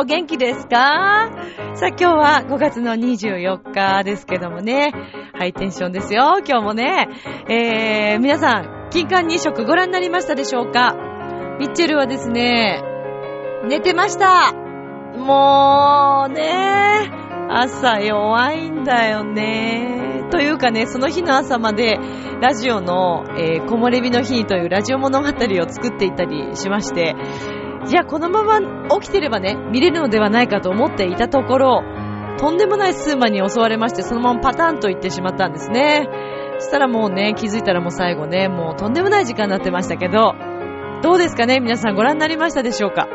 [0.00, 1.28] お元気ですか？
[1.74, 4.94] さあ、今日は5月の24日ですけどもね。
[5.40, 7.08] ハイテンションですよ、今日もね。
[7.48, 10.94] えー、皆さん、金環日食ご覧になりましたでしょうか？
[11.58, 12.82] ミッチェルはですね、
[13.66, 14.52] 寝てました。
[15.16, 17.10] もうね、
[17.48, 20.26] 朝弱いんだよね。
[20.30, 21.98] というかね、その日の朝まで、
[22.42, 27.16] ラジオの、えー、木漏れ日の日というラジオ物語を作っていたりしまして、
[27.88, 28.60] いや、このまま
[29.00, 31.82] 起きてればね、見れるのではないかと思っていたところ、
[32.38, 36.08] とんでもないスーマに襲われまして、そのままパタンと行ってしまったんですね。
[36.58, 40.34] そしたらもうね、気づいたらもう最後ね、もうとんでもない時間になってましたけど、
[41.02, 43.08] どうですかね皆さんご覧になりましたでしょうか？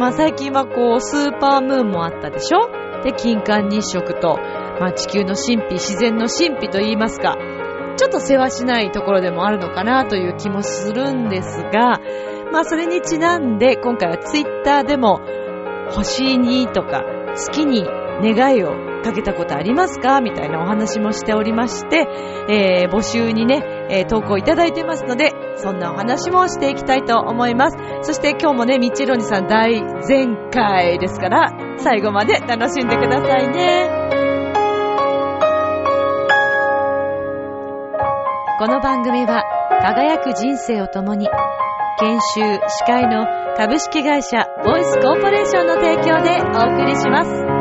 [0.00, 2.68] まあ最近はこう、スーパームーンもあったでしょ？
[3.04, 4.38] で、金環日食と、
[4.80, 7.36] まあ地球の神秘、自然の神秘と言いますか、
[7.96, 12.00] ちょっと世話しないところでもあるのかなという気もするんですが、
[12.52, 15.20] まあそれにちなんで今回はツイッターでも
[15.90, 17.04] 星にとか
[17.36, 17.84] 好きに
[18.20, 20.20] 願いをかけたことありますか？
[20.20, 22.06] みたいなお話もしておりまして、
[22.48, 27.78] えー、募集にね、えー、投稿いただいてますので、そんなお話もしていきたいと思います。
[28.02, 33.88] そして今日もね、みちろにさん大全開ですから、最後まで楽しんでくださいね。
[38.58, 39.44] この番組は
[39.82, 41.28] 輝く人生を共に
[42.00, 43.24] 研修司会の
[43.56, 47.57] 株式会社ボイスコーポレーションの提供でお送りします。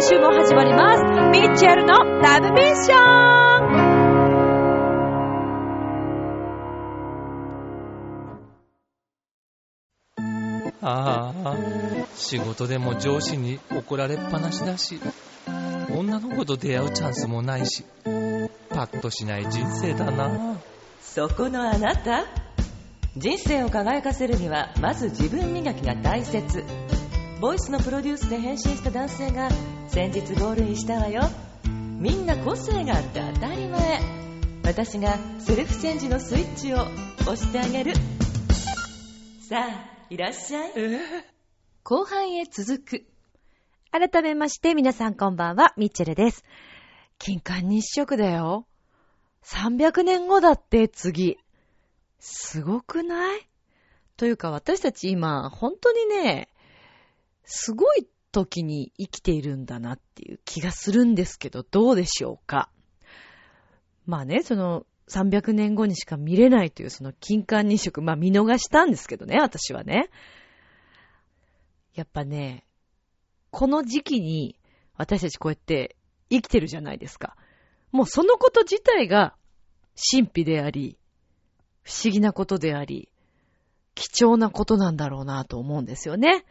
[0.00, 1.02] 今週も始まります。
[1.30, 2.98] ミッチェルのラブミッション
[10.80, 11.54] ああ、
[12.14, 14.98] 仕事でも上司に怒られっぱなしだし、
[15.94, 17.84] 女の子と出会うチャンスもないし、
[18.70, 20.56] パッとしない人生だな。
[21.02, 22.24] そこのあなた？
[23.18, 26.64] 人生を輝かせるにはまず自分磨きが大切
[27.38, 29.48] ボイスのプロデュースで変身した男性が
[29.92, 31.22] 先日ゴールインしたわよ。
[31.64, 34.00] みんな個性があって当たり前。
[34.62, 36.82] 私がセルフチェンジのスイッチを
[37.22, 37.94] 押してあげる。
[39.48, 40.72] さあいらっしゃい。
[41.82, 43.04] 後半へ続く。
[43.90, 46.44] 改めまして皆さんこんばんは、ミッチェルです。
[47.18, 48.66] 金環日食だよ。
[49.42, 51.36] 300年後だって次。
[52.20, 53.40] すごくない？
[54.16, 56.48] というか私たち今、本当にね、
[57.44, 62.70] すごい時に生きているんだなっていう気がするんですけど、どうでしょうか？
[64.06, 70.10] まあね、その300年後にしか見れないというその金環日食、まあ見逃したんですけどね、私はね。
[71.94, 72.64] やっぱね、
[73.50, 74.56] この時期に
[74.96, 75.96] 私たちこうやって
[76.30, 77.36] 生きてるじゃないですか。
[77.90, 79.34] もうそのこと自体が
[80.12, 80.96] 神秘であり、
[81.82, 83.10] 不思議なことであり、
[83.96, 86.44] 貴重なことなんだろうなと思うんですよね。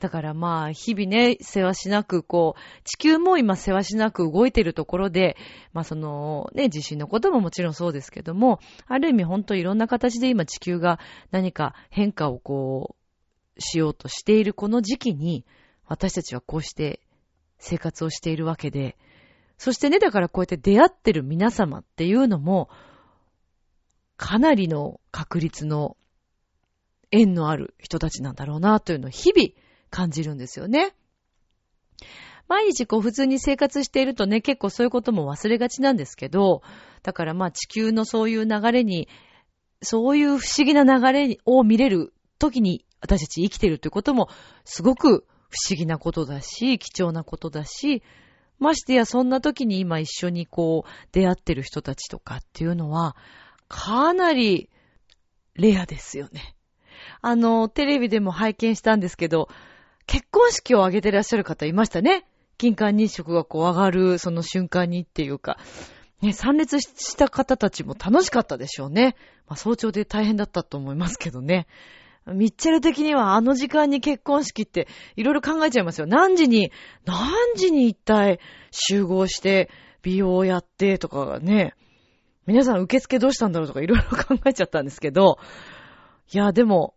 [0.00, 5.36] だからまあ、日々ね、世話しなく、こう、地球も今世話しなく動いているところで、
[5.72, 11.00] まあその、ね、地震のことももちろんそうですけども、ある意味本当いろんな形で今地球が
[11.32, 12.94] 何か変化をこ
[13.56, 15.44] う、しようとしているこの時期に、
[15.86, 17.00] 私たちはこうして
[17.58, 18.96] 生活をしているわけで、
[19.56, 22.70] そしてね、だからこうやって出会ってる皆様っていうのも、
[24.16, 25.96] かなりの確率の
[27.10, 29.50] 縁のある人たちなんだろうなというのを日々
[29.90, 30.94] 感じるんですよね。
[32.48, 36.62] 毎日こう普通に生活しているとね、結構そういうことも忘れがちなんですけど、
[37.02, 39.08] だからまあ地球のそういう流れに、
[39.82, 44.28] そういう不思議な流れを見れる時に私たち生きてるということも
[44.64, 48.02] すごく不思議なことだし、貴重なことだし、
[48.58, 53.16] ましてやそんな時に今一緒にこう出会ってる人たちとかっていうのは、
[53.68, 54.68] かなり
[55.54, 56.54] レアですよね。
[57.20, 59.48] あの、テレビでも拝見したんですけど、
[60.08, 62.24] 結婚式を挙げてらっしゃる方いましたね。
[62.56, 65.58] 金環日食がこう上がるその瞬間にっていうか、
[66.22, 69.16] ね、参列した方たちも楽しかったでしょうね。
[69.46, 71.66] まあ早朝で大変だったと思いますけどね。
[72.26, 76.06] ミッチェル的にはあの時間に結婚式っていろいろ考えちゃいますよ。
[76.06, 76.72] 何時に、
[77.04, 78.40] 何時に一体
[78.70, 79.70] 集合して
[80.02, 81.74] 美容をやってとかね。
[82.46, 85.38] 皆さん受付どうしたんだろうとかいろいろ考えちゃったんですけど。
[86.32, 86.94] いや、でも、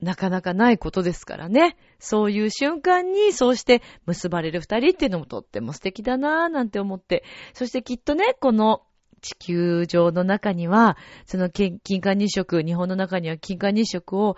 [0.00, 1.76] なかなかないことですからね。
[1.98, 7.24] そういう瞬間に、そうして結ばれる二人っていうのもとっても素敵だなぁなんて思って。
[7.52, 8.82] そしてきっとね、この
[9.20, 14.36] 地球上の中には、その金環日食、日本の中には金環日食を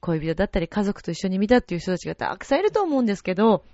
[0.00, 3.64] 恋人だったり家族と一緒に見たっていう人たちがたくさんいると思うんですけど、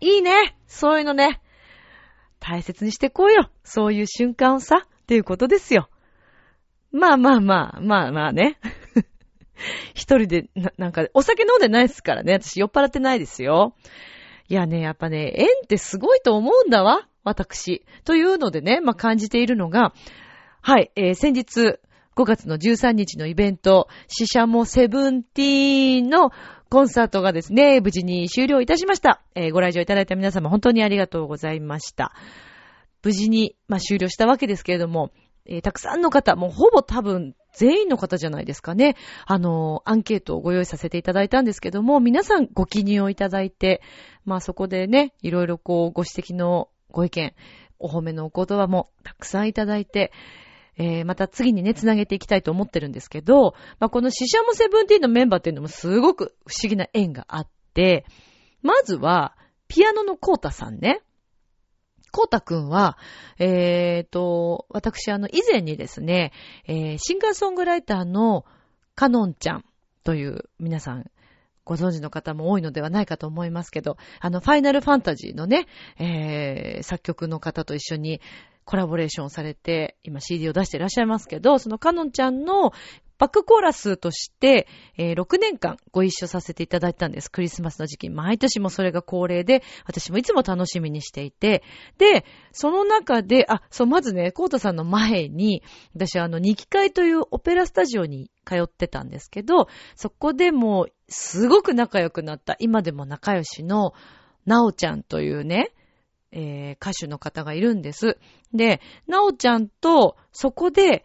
[0.00, 1.40] いいねそういうのね。
[2.38, 3.50] 大切にしてこうよ。
[3.64, 5.88] そういう瞬間をさ、っていうことですよ。
[6.92, 8.58] まあまあまあ、まあまあね。
[9.94, 12.34] 一人でな、なんか、お酒飲んでないですからね。
[12.34, 13.74] 私酔っ払ってないですよ。
[14.48, 17.08] いやね、やっぱね、縁ってすごいと思うんだわ。
[17.24, 17.84] 私。
[18.04, 19.92] というのでね、まあ、感じているのが、
[20.62, 21.78] はい、えー、先日、
[22.16, 26.30] 5月の13日のイベント、死者もセブンティーンの
[26.70, 29.20] コンサートがですね、無事に終了いたしました。
[29.34, 32.12] えー、ご来場いただいた皆様本当にありがとうございました。
[33.02, 35.10] 無事に、まあ、終了したわけですけれども、
[35.44, 38.96] えー、たくさんの方、もうほぼ多分全員の方じゃないですかね。
[39.26, 43.82] あの、アンケートをご用意させていただいたんですけども、皆さんご記入をいただいて、
[44.24, 47.34] まあそこでね、いろいろこうご指摘のご意見、
[47.78, 50.12] お褒めのお言葉もたくさんいただいて、
[50.78, 58.04] えー、また次にね、つなげていきたいと思ってるんですけど、まあ、このシシャモセブンティーンのメンバーっていうのもすごく不思議な縁があって、
[58.62, 59.36] まずは、
[59.68, 61.00] ピアノのコータさんね。
[62.16, 62.96] コータくんは、
[63.38, 66.32] えっ、ー、と、私、あの、以前にですね、
[66.66, 68.46] えー、シンガーソングライターの
[68.94, 69.64] カノンちゃん
[70.02, 71.10] という皆さん
[71.66, 75.66] ご存知の方も多いのではないかと思いますけど、あの、ファイナルファンタジーのね、
[75.98, 78.22] えー、作曲の方と一緒に
[78.64, 82.72] コラボレーションされて、今 CD を出していらっしゃいますけど、そのカノンちゃんの
[83.18, 84.66] バックコーラスとして、
[84.96, 87.30] えー、6年間ご一緒させていただいたんです。
[87.30, 88.10] クリスマスの時期。
[88.10, 91.62] 毎年もそれが恒例で、私もいつも楽しみにしていて。
[91.98, 95.62] で、その中で、あ、そう、まずね、コートさんの前に、
[95.94, 103.92] 私はあの、二期会というオペラスタジオに通ってたんですけど、そこでもうすごく仲良くなった、今でも仲良しの、
[104.44, 105.72] なおちゃんというね、
[106.32, 108.18] えー、歌手の方がいるんです。
[108.52, 111.04] で、なおちゃんと、そこで、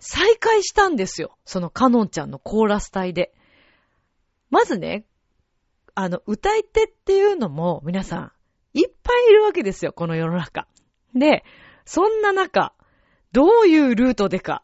[0.00, 1.36] 再会したんですよ。
[1.44, 3.32] そのカノンちゃんのコーラス隊で。
[4.48, 5.04] まずね、
[5.94, 8.32] あの、歌い手っていうのも皆さん、
[8.72, 10.66] いっぱいいるわけですよ、この世の中。
[11.14, 11.44] で、
[11.84, 12.72] そんな中、
[13.32, 14.62] どういうルートでか、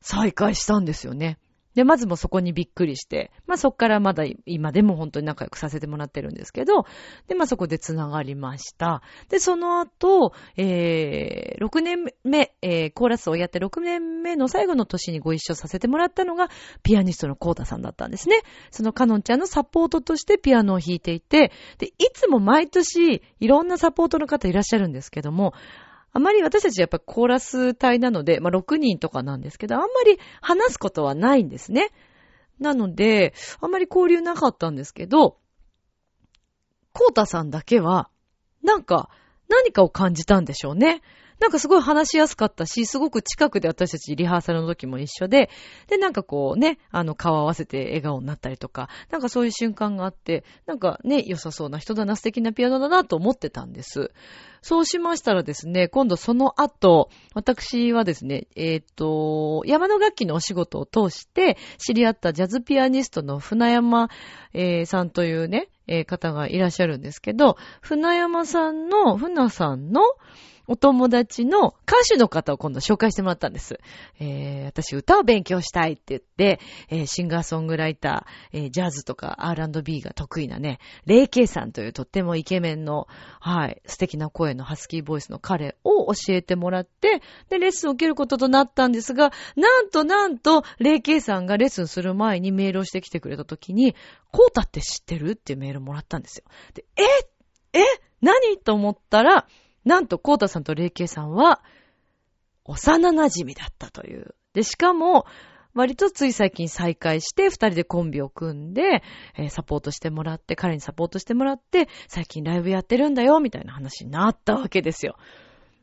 [0.00, 1.38] 再会したんですよね。
[1.76, 6.86] で、まずもそこにびっくりして、まあそっからまだ今でも本当に仲良くさせてもらってるんですけど、
[7.28, 9.02] で、まあそこで繋がりました。
[9.28, 16.48] で、その後、えー、6年目、えー、コーラスをやって6年目の最後の年にご一緒させてもらったのが、
[16.82, 18.40] ピアニストのコータさんだったんですね。
[18.70, 25.52] そのカノンちゃんのサポートとしてピアノを弾いていて、で、いつも毎年いろんなサポートの方いらっしゃるんですけども、
[26.16, 31.90] あまり私たちやっぱコーラス隊なので、まあ、6人とかなんですけど、あんまり話すことはないんですね。
[32.58, 35.36] なので、あんまり交流なかったんですけど、
[36.94, 38.08] コータさんだけは、
[38.62, 39.10] なんか、
[39.50, 41.02] 何かを感じたんでしょうね。
[41.40, 45.50] なんかすごい話しやすかったし、すごく近くで私たちリハーサルの時も一緒で、
[45.88, 54.12] で、なんかこうね、あの、顔合わせて笑顔になったりとか、なんかそういう瞬間があって、なんかね、良さそうな人だな、素敵なピアノだなと思ってたんです。
[54.62, 64.08] そうしましたらですね、今度その後、私はですね、えっ、ー、と、山の楽器のお仕事を通して知り合ったジャズピアニストの船山、
[64.54, 70.00] えー、さんというね、えー、方がいらっしゃるんですけど、船山さんの、船さんの、
[70.66, 73.78] お友達の歌手の方を今度紹介してもらったんです。
[74.18, 83.06] えー、私歌を勉強したいって言って、えー、シンガーソングライター、えー、ジャズとか R&B が得意なね、レイケイさんというとってもイケメンの、
[83.40, 93.94] はい、素敵な声のハスキーボイスの彼を教えてもらって、で、レッスンを受けることとなったんですが、なんとなんと、レイケイさんがレッスンする前にメールをしてきてくれた時に、
[94.32, 95.32] コータって知ってる？
[95.32, 96.44] っていうメールもらったんですよ。
[96.74, 97.02] で、え？
[97.78, 97.82] え？
[98.20, 98.58] 何？
[98.58, 99.46] と思ったら、
[99.86, 101.62] なんと、コータさんとレイケイさんは、
[102.64, 104.34] 幼馴染だったという。
[104.52, 105.24] で、しかも、
[105.74, 109.04] 割とつい最近再会して、二人でコンビを組んで、
[109.36, 115.16] えー、サポートしてもらって、彼にサポートしてもらって、最近ライブやってるんだよ、みたいな話になったわけですよ。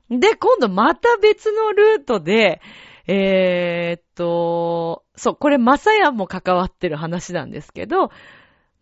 [0.09, 2.59] で、今度また別のルートで、
[3.07, 8.09] えー、っと、そう、これマサヤも関わってる話なんですけど、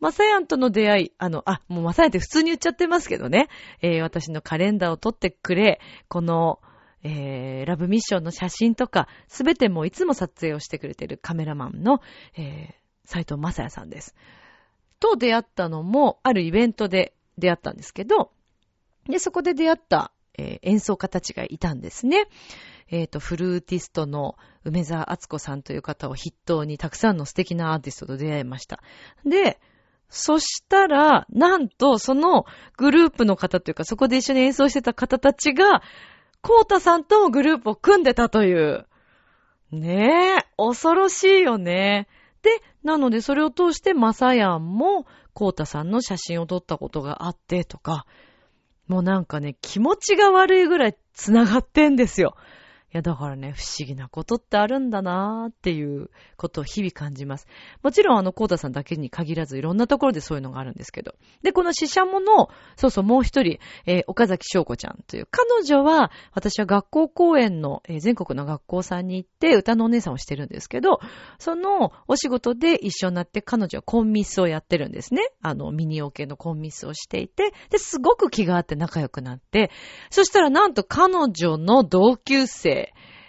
[0.01, 3.49] マサヤンとの出会い、あの、あ、もうマサヤンって普通に言っちゃってますけどね、
[3.81, 6.59] えー、私のカレンダーを撮ってくれ、この、
[7.03, 12.01] えー、ラブミッションの写真とか、すべてもいつも撮影をしてくれてるカメラマンの、
[12.35, 12.73] えー、
[13.05, 14.15] 斎藤正也さんです。
[14.99, 18.31] と出会ったのも、あるイベントで出会ったんですけど、
[19.07, 22.27] で、そこで出会った、えー演奏家たちがいたんですね。
[22.89, 28.81] えっ、と、フルーティストの梅沢敦子さんという方を筆頭にたくさんの素敵なアーティストと出会いました。
[29.25, 29.59] で、
[30.11, 35.81] そしたら、なんと、そのグループの方というか、そこで一緒に演奏してた方たちが、
[36.41, 38.85] コータさんとグループを組んでたという。
[39.71, 42.09] ねえ、恐ろしいよね。
[42.41, 42.49] で、
[42.83, 48.05] なのでそれを通してマサヤンもコータさんの写真を撮ったことがあってとか、
[48.87, 52.35] もうなんかね、気持ちが悪いぐらい繋がってんですよ。
[52.93, 57.47] いや、だからね、不思議なことってあるんだなーっていうことを日々感じます。
[57.83, 61.15] もちろん、あの、コータさんだけに限らず、いろんなところでそういうのがあるんですけど。
[61.41, 70.99] で、この死者もの、そうそう、もう一人、えー岡崎翔子ちゃんという、彼女は、私は学校公演の、えー全国の学校さんに行って、歌のお姉さんをしてるんですけど、
[71.39, 75.29] そのお仕事で一緒になって彼女はコンミスをやってるんですね。
[75.41, 79.71] あの、ミニオケのコンミスをしていて、で、すごく気があって仲良くなって、
[80.09, 82.80] そしたらなんと彼女の同級生、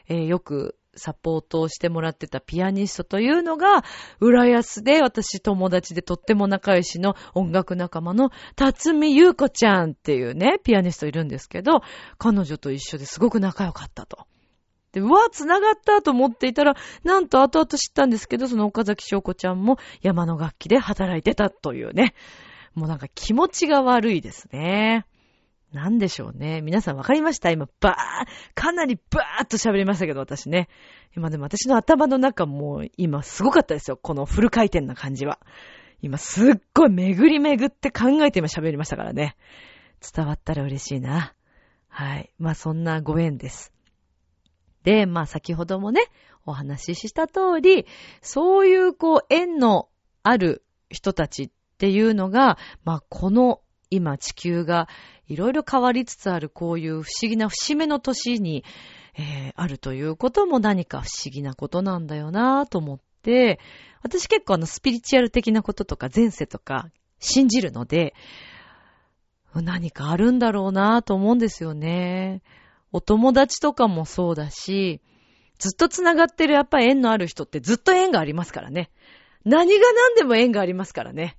[0.08, 3.82] えーよくサポートをしてもらってたピアニストというのが、
[4.20, 11.80] 浦安で私友達でとっても仲良しの音楽仲間の辰巳優子ちゃんっていうね、ピアニストいるんですけど、
[12.18, 14.26] 彼女と一緒ですごく仲良かったと。
[14.92, 22.14] で、うわ、繋がったと思っていたら、なんと後々知ったんですけど、その岡崎翔子ちゃんも山の楽器で働いてたというね。
[22.74, 25.06] もうなんか気持ちが悪いですね。
[25.72, 26.60] なんでしょうね。
[26.60, 27.50] 皆さんわかりました？
[27.50, 27.94] 今、ばー、
[28.54, 30.68] かなりばーっと喋りましたけど、私ね。
[31.16, 33.96] 今でも私の頭の中も今すごかったですよ。
[33.96, 35.38] このフル回転な感じは。
[36.02, 39.36] 今すっごい巡り巡って考えて今喋りましたからね。
[40.14, 41.34] 伝わったら嬉しいな。
[41.88, 42.32] はい。
[42.38, 43.72] まあそんなご縁です。
[44.82, 46.02] で、まあ先ほどもね、
[46.44, 47.86] お話しした通り、
[48.20, 49.88] そういうこう縁の
[50.22, 53.60] ある人たちっていうのが、まあこの
[53.92, 54.88] 今地球が
[55.28, 58.64] いろいろ変わりつつあるこういう不思議な節目の年に、
[59.14, 63.60] えーあるということも何か不思議なことなんだよなぁと思って、
[64.02, 66.88] 私結構あのスピリチュアル的なこととか前世とか
[67.20, 68.14] 信じるので、
[69.54, 72.42] 何かあるんだろうなぁと思うんですよね。
[72.92, 75.02] お友達とかもそうだし、
[75.58, 78.90] ずっと繋がってるやっぱり縁のある人ってずっと縁がありますからね。
[79.44, 81.36] 何が何でも縁がありますからね。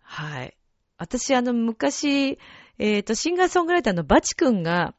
[0.00, 0.56] はい。
[1.00, 2.38] 私あの昔、
[2.78, 4.94] えっ、と、シンガーソングライターのバチ君が、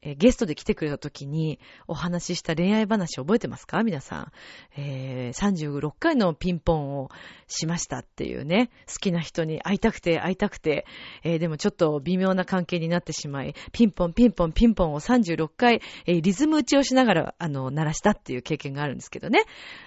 [0.00, 3.82] えーゲストで来てくれた時にお話しした恋愛話覚えてますか？
[3.82, 4.32] 皆さん。
[4.76, 7.10] えー36回のピンポンを
[7.48, 10.86] しましたっていうね、好きな人に会いたくて会いたくて、
[11.24, 19.44] えーでもちょっと微妙な関係になってしまい、ピンポンピンポンピンポンを36回、えーリズム打ちをしながら、あの、鳴らしたっていう経験があるんですけどね。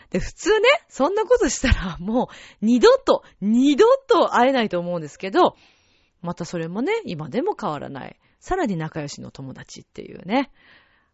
[0.09, 5.55] で、普通ね、そんなことしたらもう二度と、二度と会えないと思うんですけど、
[6.21, 8.17] またそれもね、今でも変わらない。
[8.41, 10.51] さらに仲良しの友達っていうね。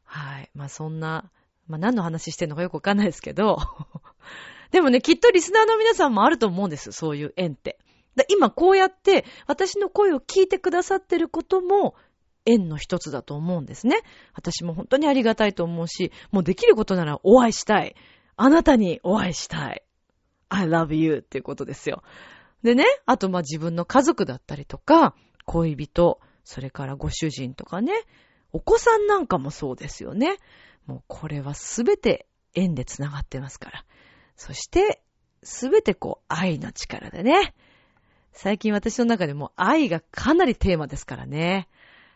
[0.05, 0.49] はい。
[0.55, 1.29] まあそんな、
[1.67, 3.59] まあ何の話してんのかよくわかんないですけど。
[4.71, 6.91] でもね、きっとリスナーの皆さんもあると思うんです。
[6.93, 7.77] そういう縁って。
[8.15, 11.93] だ今こうやって私の声を聞いてくださってることも
[12.45, 14.01] 縁の一つだと思うんですね。
[14.33, 17.95] 私も本当にありがたいと思うし、もうできることならお会いしたい。
[18.37, 19.83] あなたにお会いしたい。
[20.49, 22.03] I love you っていうことですよ。
[22.63, 25.13] でね、あとまあ自分の家族だったりとか、
[25.45, 27.91] 恋人、それからご主人とかね、
[28.53, 30.37] お子さんなんかもそうですよね。
[30.85, 32.25] もうこれはすべて
[32.55, 33.85] 縁でつながってますから。
[34.37, 35.03] そして、
[35.43, 37.53] すべてこう愛の力でね。
[38.31, 41.67] 最近私の中でも愛がかなりテーマですからね。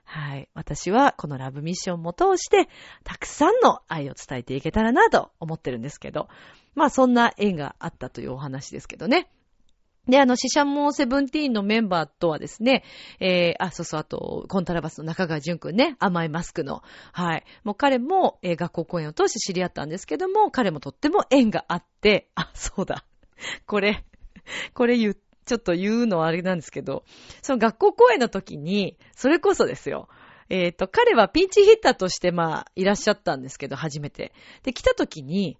[0.06, 0.48] はい。
[0.54, 2.70] 私はこのラブミッションも通して、
[3.04, 6.30] たくさんの愛を伝えていけたらなと思ってるんですけど。
[6.74, 9.30] まあそんな縁があったというお話ですけどね。
[10.08, 12.84] で、あの、シシャモンセブンティーンのメンバーとはですね、
[13.20, 16.82] えー、あ、そうそう、あと、コントラバスの中川淳くんね、甘いマスクの。
[17.12, 17.44] はい。
[17.64, 23.06] もう彼も、えー学校公演を通して知り合ったんですけども、彼もとっても縁があって、あ、そうだ。
[23.68, 24.04] これ、
[24.74, 27.04] これ言う、ちょっと言うのはあれなんですけど、
[27.44, 30.10] その学校公演の時に、それこそですよ。
[30.50, 34.34] えっ、と、彼はピンチヒッターとして、まあ、いらっしゃったんですけど、初めて。
[34.64, 35.58] で、来た時に、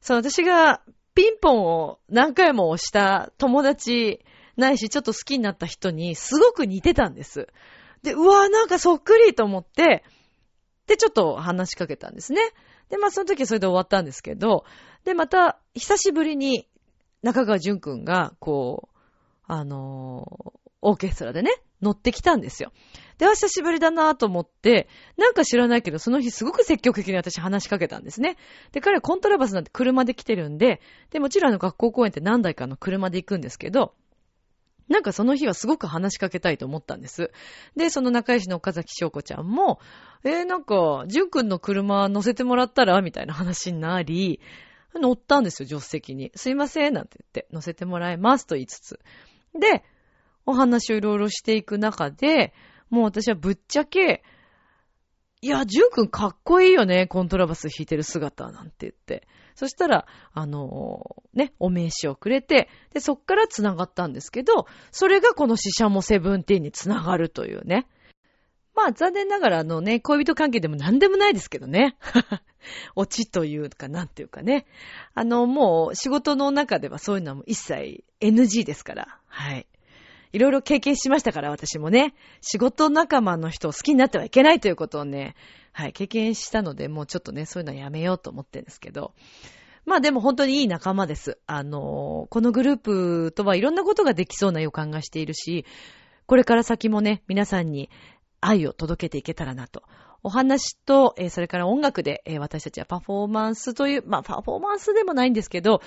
[0.00, 0.82] そう、私が
[1.14, 4.24] ピンポンを何回も押した友達
[4.56, 7.48] ないし、ちょっと好きになった人にすごく似てたんです。
[8.02, 10.04] で、うわーなんかそっくりと思って、
[10.86, 12.42] で、ちょっと話しかけたんですね。
[12.88, 14.64] で、まあその時はそれで終わったんですけど、
[15.04, 16.68] で、また、久しぶりに
[17.22, 18.98] 中川淳くんが、こう、
[19.46, 22.72] あのーオーケストラでね、乗ってきたんですよ。
[23.18, 28.36] で、あ久しぶりだなと思って、なんか知らないけど、その日すごく積極的に私話しかけたんですね。
[28.72, 33.94] で、彼はコントラバスなんて車で来てるんで、で、もちろんあの学校公演って何台かの車で行くんですけど、
[34.88, 37.30] なんかその日はすごく話しかけたいと思ったんです。
[37.76, 39.80] で、その仲良しの岡崎翔子ちゃんも、
[40.24, 44.40] えー、なんか、淳くんの車乗せてもらったらみたいな話になり、
[44.94, 46.30] 乗ったんですよ、助手席に。
[46.34, 49.00] すいません、なんて言って、乗せてもらいますと言いつつ。
[49.58, 49.84] で、
[50.46, 52.52] お話をいろいろしていく中で、
[52.90, 54.22] もう私はぶっちゃけ、
[55.40, 59.26] いや、ジュン君かっこいいよね、コントラバス弾いてる姿なんて言って。
[59.56, 67.88] そしたら、あのーね、お名刺をくれて、で、そっから繋がったんですけど、それがこの死者もセブンティーンに繋がるというね。
[68.74, 71.96] まあ、残念ながら、あのね、恋人関係でも何でもないですけどね。
[72.96, 74.66] オチというか、なんていうかね。
[75.14, 79.20] あの、もう、仕事の中ではそういうのはもう一切 NG ですから。
[79.26, 79.66] はい。
[80.32, 82.14] いろいろ経験しましたから、私もね。
[82.40, 85.34] 仕事仲間の人を好きになってはいけないということをね、
[85.72, 89.14] はい、経験したので、もうちょっとね、そういうのはやめようと思ってるんですけど。
[89.84, 91.38] まあでも本当にいい仲間です。
[91.46, 95.66] あの、このグループとはいろんなことができそうな予感がしているし、
[96.26, 97.90] これから先もね、皆さんに
[98.40, 99.82] 愛を届けていけたらなと。
[100.22, 105.82] お話と、えーそれから音楽で、えー私たちはパフォーマンスという、まあパフォーマンスでもないんですけど、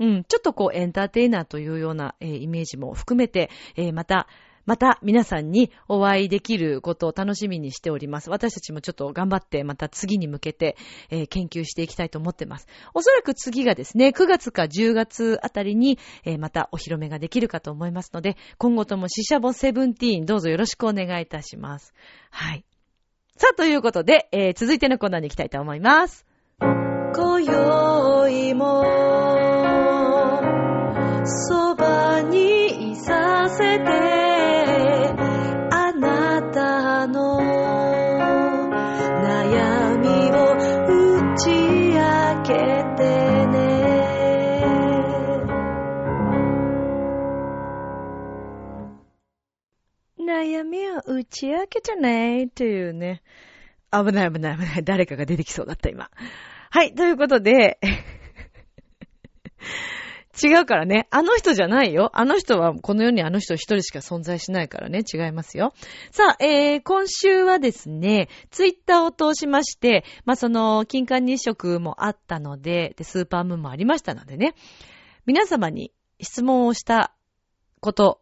[0.00, 4.26] うん、ちょっとこうエンターテイナーというような、えーイメージも含めて、えーまた、
[4.64, 8.30] また皆さんにお会いできることを楽しみにしております。
[8.30, 10.76] 私たちもちょっと頑張ってまた次に向けて、
[11.10, 12.66] えー研究していきたいと思ってます。
[12.94, 21.92] おそらく次がですね、9月か10月あたりに、えーまたお披露目ができるかと思いますので、今後ともシシャボセブンティーンどうぞよろしくお願いいたします。
[22.30, 22.64] はい。
[23.36, 26.24] さあ、ということで、えー続いてのコーナーに行きたいと思います。
[26.60, 29.29] 今宵も、
[31.24, 33.84] そばにいさせて、
[35.70, 37.40] あなたの
[39.22, 42.54] 悩みを打ち明け
[42.96, 43.58] てね。
[50.18, 53.22] 悩みを打ち明けてねっていうね。
[53.92, 54.84] 危ない危ない危ない。
[54.84, 56.10] 誰かが出てきそうだった今。
[56.70, 57.78] はい、ということで、
[60.42, 61.06] 違うからね。
[61.10, 62.10] あの人じゃないよ。
[62.14, 65.02] あの人は、この世にあの人一人しか存在しないからね。
[65.12, 65.74] 違いますよ。
[66.10, 74.54] さあ、えー、今週はですね、ツイッターを通しまして、まあ、その、金環日食もあったので、で、スーパームーンもありましたのでね、
[75.26, 77.12] 皆様に質問をした
[77.80, 78.20] こと、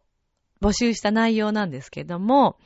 [0.61, 2.57] 募集した内容なんですけども、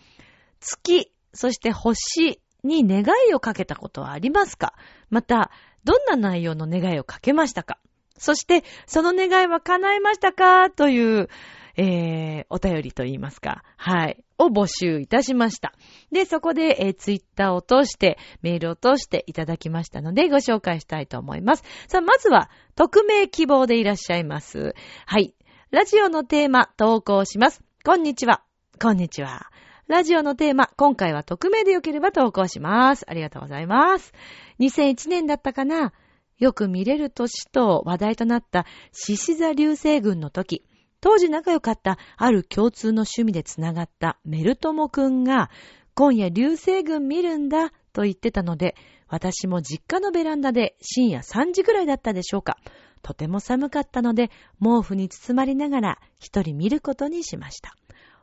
[0.60, 4.74] 月、そして星に願いをかけたことはありますか？
[5.10, 5.52] また、
[5.84, 7.78] どんな内容の願いをかけましたか？
[8.18, 10.70] そして、その願いは叶いましたか？
[10.70, 11.30] という、
[11.76, 15.74] えー、お便りといいますか、はい、を募集いたしました。
[16.12, 21.64] で、そこで、えー、ツイッターを通して、メールを通していただきましたので、ご紹介したいと思います。
[21.88, 24.76] さあ、まずは、匿名希望でいらっしゃいます。
[25.06, 25.34] はい。
[25.72, 27.64] ラジオのテーマ、投稿します。
[27.84, 28.44] こんにちは。
[28.80, 29.50] こんにちは。
[29.88, 33.06] ラジオのテーマ、今回は匿名でよければ投稿します。
[33.10, 34.14] ありがとうございます。
[34.60, 35.92] 2001年だったかな？
[36.38, 40.66] よく見れる年と話題となった獅子座流星群の時、
[41.02, 45.50] 当時仲良かったある共通の趣味でつながったメルトモくんが、
[45.96, 48.76] 今夜流星群見るんだと言ってたので、
[49.08, 52.58] 私も実家のベランダで深夜3時ぐらいだったでしょうか。
[53.02, 54.30] とても寒かったので、
[54.62, 57.76] 毛布に包まれながら一人見ることにしました。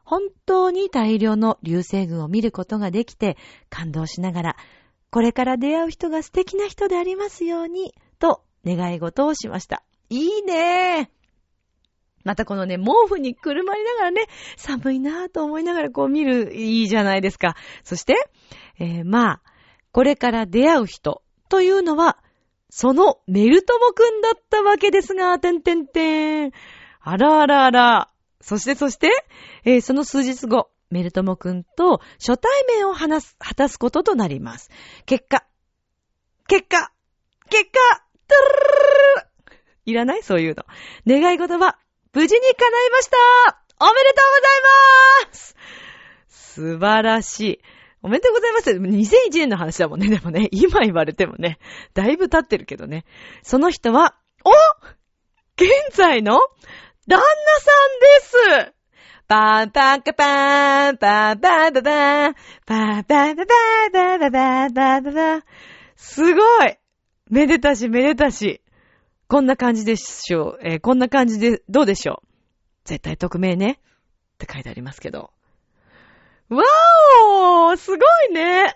[0.05, 3.37] 本当に大量の流星群を見ることができて
[3.69, 4.57] 感動しながら、
[5.11, 9.83] これから出会う人が素敵な人でありますように、と願い事をしました。
[10.09, 11.11] いいね
[12.25, 17.57] またこのね、毛布にくるまりながらね、寒いなぁと思いながらこう見る、いいじゃないですか。
[17.83, 18.15] そして、
[18.79, 19.43] えーまあ、
[19.93, 22.19] これから出会う人というのは、
[22.69, 26.53] そのメルトモくんだったわけですが、てんてんてん。
[27.01, 28.11] あらあらあら。
[28.41, 29.11] そしてそして、
[29.65, 34.71] えーその数日後、メルトモくんと初対面を話す、果たすこととなります。
[35.07, 35.45] 結果、
[36.49, 36.93] 結果、
[37.49, 37.71] 結果、
[38.29, 39.31] トゥルルル
[39.87, 40.65] いらないそういうの。
[41.07, 41.79] 願い事は、
[42.13, 43.17] 無事に叶いました
[43.81, 45.57] おめでとうございます
[46.29, 47.61] 素晴らしい。
[48.03, 48.71] おめでとうございます。
[48.71, 50.09] 2001年の話だもんね。
[50.09, 51.59] でもね、今言われてもね、
[51.95, 53.05] だいぶ経ってるけどね。
[53.43, 54.51] その人は、お
[55.57, 56.41] 現在の
[57.07, 57.23] 旦那さ
[58.57, 58.80] んです
[59.31, 62.35] パンパンカパン、パンパンパパン、
[62.67, 65.43] パンパンパパン、パンパンパンパン。
[65.95, 66.77] すごい
[67.31, 68.61] めでたしめでたし。
[69.29, 70.59] こんな感じでしょう。
[70.65, 72.29] えーこんな感じで、どうでしょう
[72.85, 73.79] 絶対匿名ね。
[74.35, 75.31] って書いてありますけど。
[76.49, 77.99] わーおすご
[78.31, 78.75] いね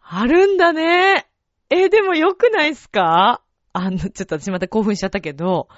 [0.00, 1.28] あるんだね
[1.70, 5.68] えーでも良くないっすかあの、ちょっと私また興奮しちゃったけど、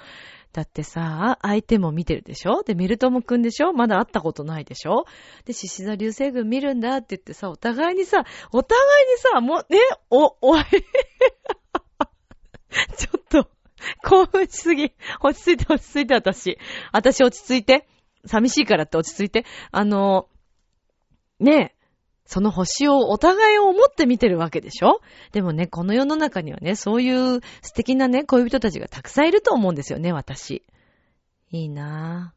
[0.55, 2.63] だってさ、相手も見てるでしょ？
[2.63, 3.73] で、メルトモくんでしょ？
[3.73, 5.03] まだ会ったことないでしょ？
[5.43, 10.63] で、獅子座流星群見るんだって言ってさ、お互いにさ、お互いにさ、もう、ね、お、おい、
[12.95, 13.49] ちょっと、
[14.01, 14.93] 興奮しすぎ。
[15.21, 16.57] 落ち着いて落ち着いて私。
[16.93, 17.89] 私落ち着いて。
[18.25, 19.43] 寂しいからって落ち着いて。
[19.71, 20.29] あの、
[21.39, 21.74] ねえ、
[22.25, 24.99] その星をお互いを思って見てるわけでしょ？
[25.31, 30.63] でもね、この世の中にはね、そういう素敵なね、恋人たちがたくさんいると思うんですよね、私。
[31.51, 32.33] いいな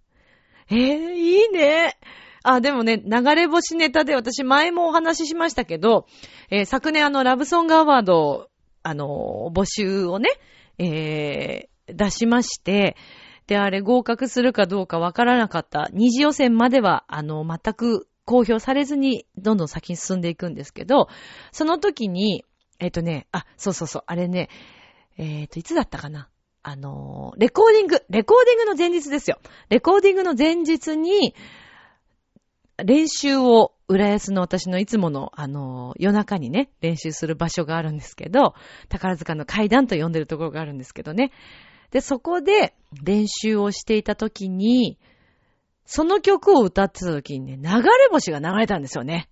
[0.70, 0.74] ぁ。
[0.74, 1.96] えー、いいね。
[2.42, 6.06] あ、でもね、流れ星ネタで私前もお話ししましたけど、
[6.50, 8.50] えー、昨年あの、ラブソングアワード、
[8.82, 10.28] あの、募集をね、
[10.78, 12.96] えー、出しまして、
[13.46, 15.88] で、あれ合格するかどうかわからなかった。
[15.92, 21.08] 二次予選までは、あの、全く公表されずに、どんどん先に進んでいくんですけど、
[21.50, 22.44] その時に、
[22.78, 24.50] えっ、ー、とね、あ、そうそうそう、あれね、
[25.16, 26.28] えっ、ー、と、いつだったかな
[26.62, 29.38] あのレコーディング、レコーディングの前日ですよ。
[29.70, 31.34] レコーディングの前日に、
[32.84, 38.54] 練習を、浦安の私のいつもの、あの夜中にね、練習する場所があるんですけど、
[38.90, 41.32] 宝塚の階段と呼んでるところがあるんですけどね。
[41.90, 44.98] で、そこで練習をしていた時に、
[45.90, 49.30] その曲を歌ってた時にね、流れ星が流れたんですよね。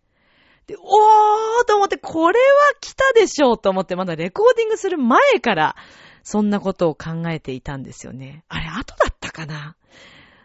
[0.66, 2.44] で、おーと思って、これは
[2.80, 5.76] 来たでしょうと思って、まだレコーディングする前から、
[6.22, 8.42] そんなことを考えていたんですよね。
[8.48, 9.76] あれ、後だったかな？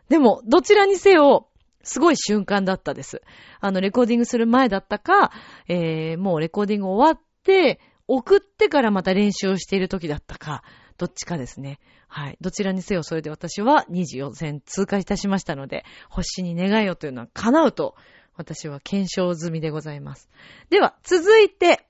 [0.10, 1.48] でも、どちらにせよ、
[1.82, 3.22] すごい瞬間だったです。
[3.62, 5.32] あの、レコーディングする前だったか、
[5.70, 10.64] えー、もうレコーディング終わって、送ってからまた練習をしている時だったか、
[11.02, 11.80] どっちかですね。
[12.08, 12.38] はい。
[12.42, 17.96] どちらにせよ、それで私は24戦通過いたしましたので、星に願いをというのは叶うと、
[18.36, 20.30] 私は検証済みでございます。
[20.70, 21.88] では、続いて、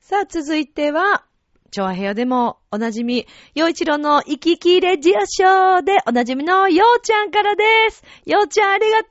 [0.00, 1.26] さあ、続いては、
[1.70, 8.02] 調和部屋でもおなじみ、洋一郎の生き生きレジオショーでおなじみのようちゃんからです。
[8.24, 9.10] ようちゃんありがと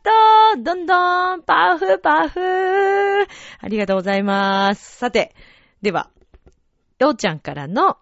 [0.59, 2.39] うどんどんパフパフ
[3.59, 4.97] ありがとうございます。
[4.97, 5.35] さて、
[5.83, 6.09] では、
[6.97, 7.97] ようちゃんからの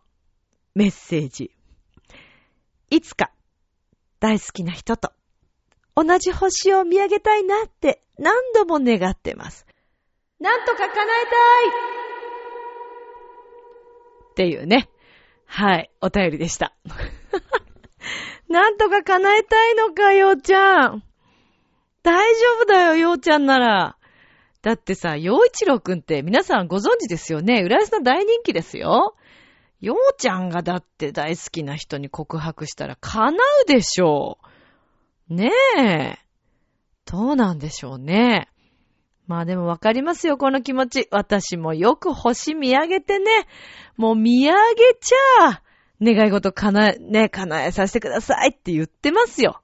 [0.80, 1.52] メッセージ。
[2.90, 3.34] いつか
[4.22, 5.12] 大好きな人と
[5.94, 9.68] 同じ星を見上げたいなって何度も願ってます。
[10.40, 11.70] なんとか叶えたい
[14.32, 14.90] っていうね。
[15.46, 16.74] はい、お便りでした。
[18.48, 21.04] なんとか叶えたいのか、ようちゃん。
[22.04, 23.98] 大丈夫だよ、ようちゃんなら。
[24.62, 27.64] だってさ、よういちろうくんって皆さんご存知ですよね。
[27.64, 29.18] 浦安の大人気ですよ。
[29.80, 34.40] ようちゃんがだって大好きな人に告白したら叶うでしょ
[35.30, 35.34] う。
[35.34, 36.18] ねえ。
[37.06, 38.50] どうなんでしょうね。
[39.28, 41.08] まあでもわかりますよ、この気持ち。
[41.12, 43.48] 私もよく星見上げてね。
[43.96, 44.56] もう見上げ
[45.00, 45.62] ちゃ、
[46.02, 49.62] 願い事叶え、ね、叶えさせてくださいって言ってますよ。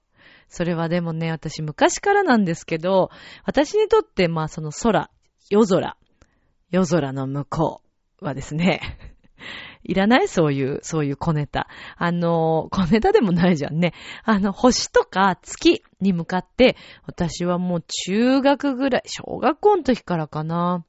[0.47, 3.09] それはでもね、私昔からなんですけど、
[3.43, 5.09] 私にとってまあその空、
[5.49, 5.97] 夜空、
[6.69, 7.81] 夜空の向こ
[8.21, 8.81] うはですね、
[9.87, 10.27] いらない？
[10.27, 11.67] そういう、そういう小ネタ。
[11.95, 13.93] あの、小ネタでもないじゃんね。
[14.23, 20.83] あの、星とか月に向かって、私はもう中学ぐらい、小学校の時からかな。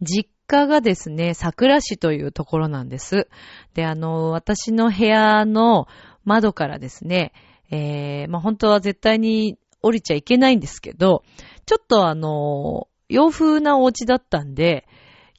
[0.00, 3.28] 実家がですね、桜市というところなんです。
[3.74, 5.86] で、あの、私の部屋の
[6.24, 7.32] 窓からですね、
[7.70, 11.22] えー、まあ、本当は絶対に降りちゃいけないんですけど、
[11.64, 14.86] ちょっとあの、洋風なお家だったんで、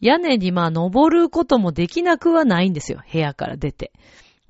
[0.04, 3.02] 屋根にまあ登ることもできなくはないんですよ。
[3.10, 3.94] 部屋から出て。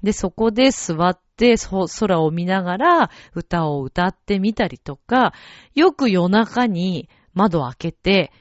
[0.01, 1.55] で、そこで座って、
[1.99, 5.33] 空を見ながら歌を歌ってみたりとか、
[5.75, 8.31] よく夜中に窓を開けて、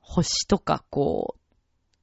[0.00, 1.40] 星とかこう、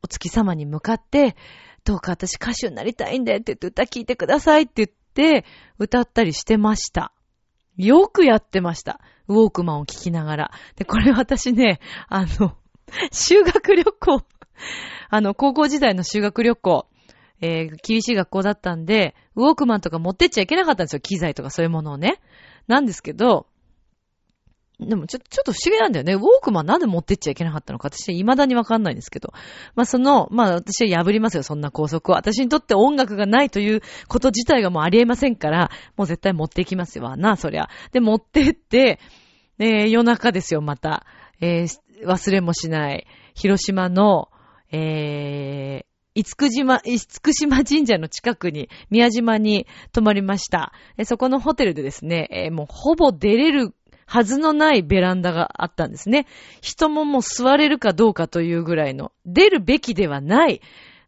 [0.04, 1.38] お月様に向かって、
[1.86, 5.46] どうか私歌手になりたいんでって言って歌聴いてくださいって言って
[5.78, 7.14] 歌ったりしてました。
[7.78, 9.00] よくやってました。
[9.30, 10.52] ウォークマンを聴きながら。
[10.76, 12.58] で、これ私ね、あの、
[13.12, 14.24] 修学旅行
[15.10, 16.88] あの、高校時代の修学旅行、
[17.42, 21.00] えー、厳しい学校だったんで、ウォークマンとか持ってっちゃいけなかったんですよ。
[21.00, 22.20] 機材とかそういうものをね。
[22.68, 23.48] なんですけど、
[24.80, 26.14] でもちょ、ちょっと不思議なんだよね。
[26.14, 29.34] ウォークマンなんで持ってっちゃいけなかったのか私は未だにわかんないんですけど。
[29.76, 32.18] まあ、その、まあ、私は破りますよ、そんな拘束を。
[32.18, 37.68] 私にとって音楽がないということ自体がもうありえませんから、もう絶対持っていきますよ、な、そりゃ。
[37.92, 39.00] で、持ってって、
[39.60, 41.06] えー、夜中ですよ、また。
[41.42, 43.06] えー、忘れもしない。
[43.36, 44.30] 広島の、
[44.72, 50.74] えー、いつく島、いつく島神社の近くに、宮島に泊まりました。
[51.06, 53.74] そこのホテルでですね、え、もうほぼ出れる
[54.06, 56.26] はずのないベランダがあったんですね。
[56.62, 60.62] 人ももう座れるかどうかというぐらいの、出るべきではない、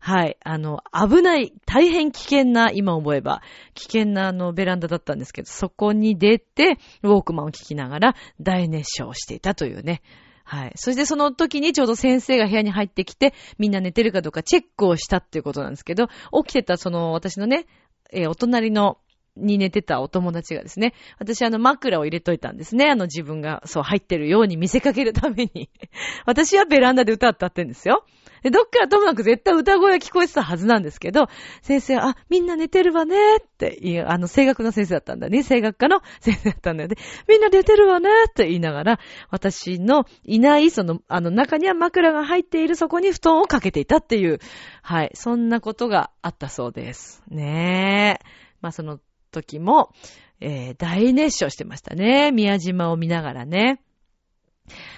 [0.03, 0.37] はい。
[0.43, 3.43] あの、危ない、大変危険な、今思えば、
[3.75, 10.01] 危険なあのベランダだったんですけど、そこに出て、ウォークマンを聞きながら大熱唱していたというね。
[10.43, 10.71] はい。
[10.75, 16.13] そしてその時にちょうど先生が部屋に入ってきて、みんな寝てるかどうかチェックをしたっていうことなんですけど、起
[16.47, 17.65] きてたその私のね、
[18.11, 18.97] えーお隣の
[19.37, 22.89] に寝てたお友達がですね、私あの枕を入れといたんですね。
[22.89, 25.69] あの自分がそう入ってるように見せかけるために。
[26.25, 28.05] 私はベランダで歌ったってんですよ。
[28.43, 31.27] で、どっからともなく絶対歌声が聞こえてたはずなんですけど、
[31.61, 35.43] 先生は、あ、みんな寝てるわねって言う、あの、声楽の先生だったんだね。
[35.43, 36.95] 声楽科の 先生だったんだよね。
[37.27, 44.39] みんな寝てるわねって言いながら、私のいない、その、あの、中には枕が入っているそこに布団をかけていたっていう、
[44.81, 47.23] はい、そんなことがあったそうです。
[47.29, 48.25] ねえ。
[48.61, 48.99] まあ、その
[49.31, 49.93] 時も、
[50.39, 52.31] えー、大熱唱してましたね。
[52.31, 53.81] 宮島を見ながらね。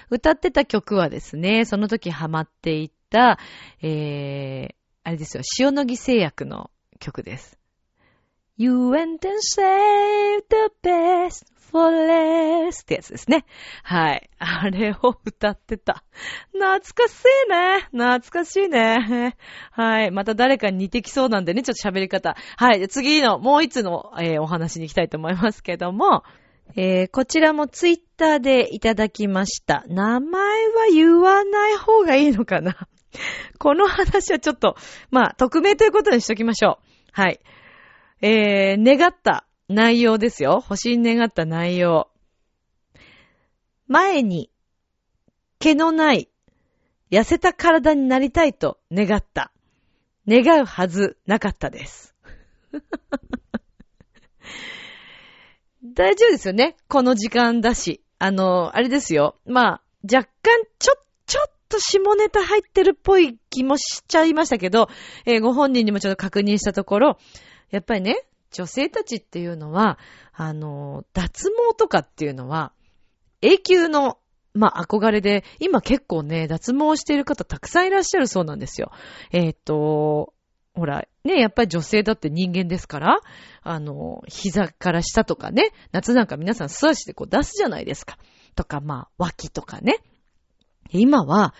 [0.09, 3.39] 歌ってた曲はですね、その時ハマっていた、
[3.81, 6.69] えー、あれですよ、塩野義製薬の
[6.99, 7.57] 曲です。
[8.55, 13.45] You went and saved the best for last ってやつですね。
[13.81, 14.29] はい。
[14.37, 16.03] あれを歌ってた。
[16.51, 17.87] 懐かしいね。
[17.91, 19.35] 懐かしいね。
[19.71, 20.11] はい。
[20.11, 22.37] また誰かに似てきそうなんでね、ちょっと喋り方。
[22.57, 22.77] はい。
[22.77, 26.23] じゃ次の、もう一つの、えーお話に行きたいと思いますけども、
[26.75, 29.83] えーこちらもツイッターでいただきました。
[29.87, 32.87] 名前は言わない方がいいのかな
[33.57, 34.75] この話はちょっと、
[35.09, 36.85] まあ、匿名ということにしときましょう。
[37.11, 37.39] はい。
[38.21, 40.59] えー、願った内容ですよ。
[40.59, 42.09] 星に願った内容。
[43.87, 44.49] 前に、
[45.59, 46.29] 毛のない、
[47.11, 49.51] 痩せた体になりたいと願った。
[50.27, 52.15] 願うはずなかったです。
[55.83, 58.01] 大丈夫ですよねこの時間だし。
[58.19, 59.35] あの、あれですよ。
[59.45, 60.93] まあ、若干、ちょ、
[61.25, 64.87] ちょっと下ネタ入ってるっぽい気もしちゃいましたけど、
[65.25, 67.17] えーご本人にもちょっと確認したところ、
[67.69, 68.23] やっぱりね、
[68.53, 69.99] 女性たちっていうのは、
[70.31, 72.71] あの、脱毛とかっていうのは、
[73.41, 74.19] 永久の、
[74.53, 78.91] まあ、憧れで、今結構ね、脱毛している方たくさんいらっしゃるそうなんですよ。
[79.31, 80.33] えっ、と、
[80.75, 83.19] ほら、ね、やっぱり女性だって人間ですから、
[83.61, 88.17] あの、膝から下とかね、夏なんか皆さん素足でこう出すじゃないですか。
[88.55, 89.97] とか、まあ、脇とかね。
[90.91, 91.53] 今は、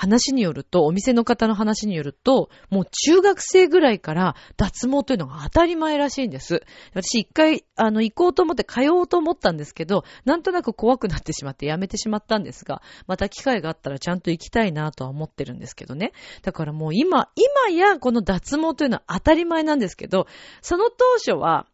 [0.00, 6.62] 話によると、お店の方の話によると、もう中学生ぐらいから脱毛というのが当たり前らしいんです。
[6.94, 16.12] 私一回、あの、行こうと思って通おうと思ったんですけど、なんとなく怖くなってしまってやめてしまったんですが、また機会があったらちゃんと行きたいなとは思ってるんですけどね。
[16.40, 17.28] だからもう今、
[17.68, 20.26] 今やこの脱毛というのは当たり前なんですけど、
[20.62, 21.66] その当初は、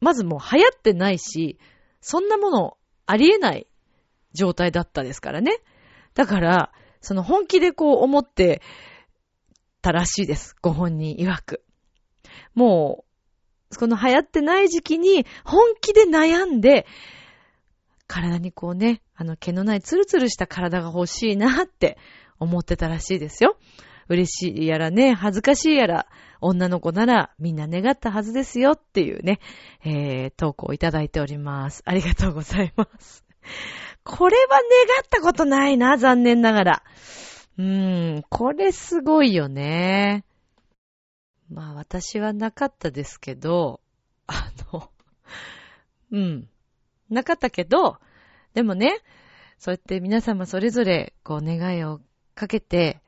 [0.00, 1.58] まずもう流行ってないし、
[2.00, 3.66] そんなものありえない
[4.32, 5.58] 状態だったですからね。
[6.14, 6.72] だから、
[7.06, 8.60] その本気でこう思って
[9.80, 10.56] たらしいです。
[10.60, 11.62] ご本人曰く。
[12.52, 13.04] も
[13.70, 16.84] う、この流行ってない時期に本気で悩んで、
[18.08, 21.96] 体にこうね、あの毛のないツルツルした体が欲しいなって
[22.40, 23.56] 思ってたらしいですよ。
[24.08, 26.08] 嬉しいやらね、恥ずかしいやら、
[26.40, 29.38] 女の子ならみんな願ったはずですよっていうね、
[29.84, 31.82] えー、投稿をいただいております。
[31.84, 33.24] ありがとうございます。
[34.06, 34.60] これは願
[35.02, 36.82] ったことないな、残念ながら。
[37.58, 40.24] うーん、これすごいよね。
[41.50, 43.80] まあ私はなかったですけど、
[44.28, 44.90] あの、
[46.12, 46.48] うん、
[47.10, 47.98] なかったけど、
[48.54, 49.00] でもね、
[49.58, 52.00] そうやって皆様それぞれこう願いを
[52.36, 53.00] かけて、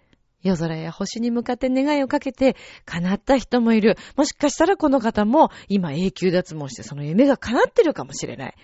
[0.42, 2.56] 夜空や星に向かって願いをかけて
[2.87, 3.96] 叶った人もいる。
[4.16, 8.54] もしかしたらこの方も今永久脱毛してその夢が叶ってるかもしれない。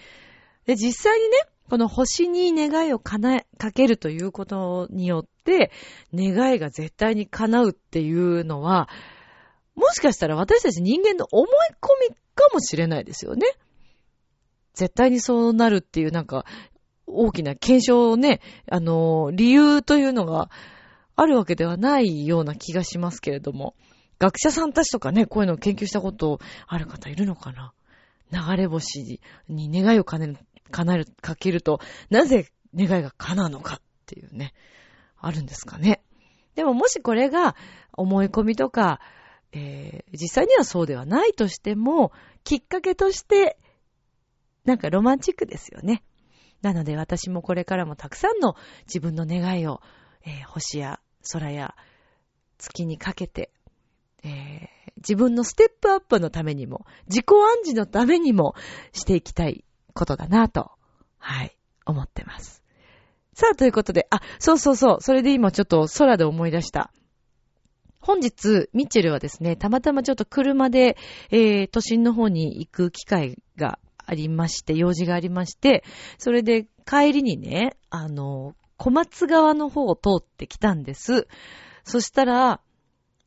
[0.67, 1.37] で、実際にね、
[1.69, 5.71] この星に願いを叶え、かけるということによって、
[6.15, 8.89] 願いが絶対に叶うっていうのは、
[9.75, 11.49] もしかしたら私たち人間の思い
[11.81, 13.47] 込みかもしれないですよね。
[14.75, 16.45] 絶対にそうなるっていうなんか、
[17.07, 20.51] 大きな検証をね、あの、理由というのが
[21.17, 23.75] あるわけではないような気がしますけれども、
[24.19, 27.73] 学者さんたちとかね、こういうのを研究したことある方いるのかな
[28.33, 30.39] 流れ星に願いを叶える、
[30.75, 34.53] 叶える、かけると、なぜ願いが叶うのかっていうね、
[35.17, 36.03] あるんですかね。
[36.57, 37.55] でももしこれが
[37.93, 39.01] 思い込みとか、
[39.53, 43.59] えー実際にはそうではないとしても、きっかけとして、
[44.65, 46.03] なんかロマンチックですよね。
[46.63, 48.57] なので私もこれからもたくさんの
[48.87, 49.81] 自分の願いを、
[50.25, 51.01] えー星や
[51.33, 51.75] 空や
[52.59, 53.53] 月にかけて、
[54.25, 58.55] えー自分のステップアップのためにも、自己暗示のためにも
[58.93, 60.73] していきたいことだなと、
[61.19, 62.63] はい、思ってます。
[63.33, 66.93] さあ、ということで、あ、そうそうそう、それで今ちょっと空で思い出した。
[68.01, 70.97] 本日、ミッチェルはですね、たまたまちょっと車で、
[71.31, 75.83] えー、都心の方に行く機会がありまして、用事がありまして、
[76.19, 81.27] それで帰りにね、あの、小松川の方を通ってきたんです。
[81.85, 82.61] そしたら、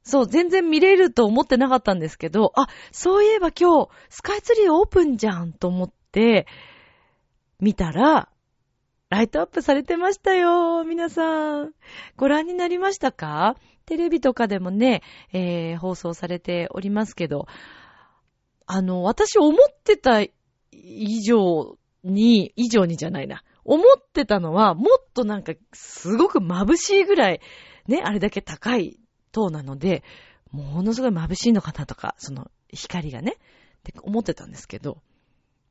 [0.03, 6.47] そう、全然見れると思ってなかったんですけど、あ、そういえば今日、スカイツリーオープンじゃんと思って、
[7.59, 8.29] 見たら、
[9.09, 11.73] ライトアップされてましたよ、皆さん。
[12.15, 13.55] ご覧になりましたか？
[13.85, 17.45] テレビとかでもね、えー、放送されておりますけど、
[18.65, 20.23] あの、私思ってた
[20.71, 23.43] 以上に、以上にじゃないな。
[23.63, 27.41] 思ってたのは、もっとなんか、すごく眩しいぐらい、
[27.87, 28.99] ね、あれだけ高い
[29.31, 30.03] 塔なので、
[30.51, 34.97] ものすごい眩しいのかなとか、その光がね、って思ってたんですけど、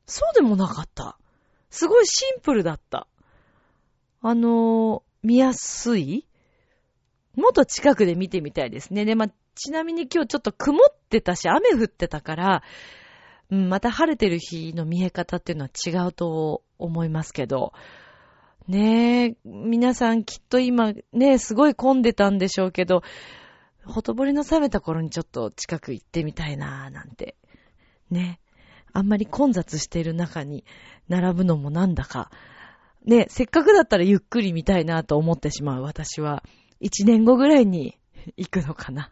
[0.07, 1.19] そうでもなかった。
[1.69, 3.07] すごいシンプルだった。
[4.21, 6.25] あのー、見やすい？
[7.35, 9.05] もっと近くで見てみたいですね。
[9.05, 12.63] で、まあ、ちなみに今日ちょっと曇ってたし、雨降ってたから、
[13.51, 17.73] うん、また晴れてる日の見え方っていうのは違うと思いますけど、
[18.67, 23.03] ねえ、皆さんきっと今ね、すごい混んでたんでしょうけど、
[23.85, 27.35] ほとぼりの冷めた頃にちょっと近く行ってみたいなぁなんて。
[28.09, 28.39] ね。
[28.93, 30.65] あんまり混雑している中に
[31.07, 32.31] 並ぶのもなんだか。
[33.05, 36.43] ね、せっかくだったらゆっくり見たいなと思ってしまう私は。
[36.79, 37.97] 一年後ぐらいに
[38.37, 39.11] 行くのかな。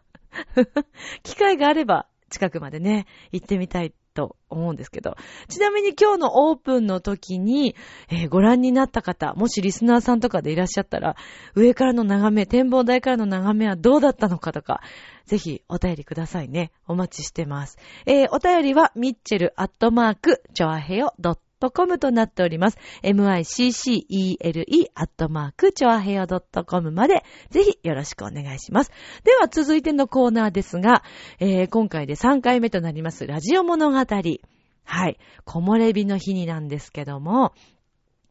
[1.22, 5.16] 機会があれば近くまでね、行ってみたいと思うんですけど。
[5.48, 7.76] ちなみに今日のオープンの時に、
[8.08, 11.14] えー、ご覧になった方、もしリスナーさんとかでいらっしゃったら、
[11.54, 14.80] 上からの眺め、展望台からの眺めはどうだったのかとか、
[15.26, 16.72] ぜひお便りくださいね。
[16.88, 17.78] お待ちしてます。
[18.06, 22.78] えー、お便りは、ミッチェルアットマーク、チョアヘヨ .com となっております。
[23.02, 28.90] miccele アットマーク、チョアヘヨ .com まで、ぜひよろしくお願いします。
[29.24, 31.02] では続いてのコーナーですが、
[31.40, 33.96] えー、今回で3回目となります、ラジオ物語。
[33.96, 35.18] はい。
[35.44, 37.52] 木漏れ日の日になんですけども、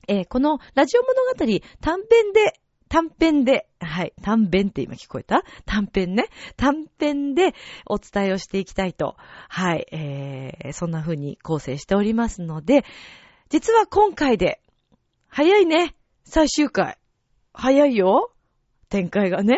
[0.07, 2.59] えー、このラジオ物語短編で
[2.89, 5.43] 短編で、はい、短編って今聞こえた？
[5.65, 6.29] 短編ね。
[6.55, 7.53] 短編で
[7.85, 9.15] お伝えをしていきたいと、
[9.49, 12.85] はい、えー、そんな風に構成しておりますので、
[13.49, 14.61] 実は今回で、
[15.27, 16.97] 早いね、最終回。
[17.53, 18.31] 早いよ、
[18.89, 19.57] 展開がね。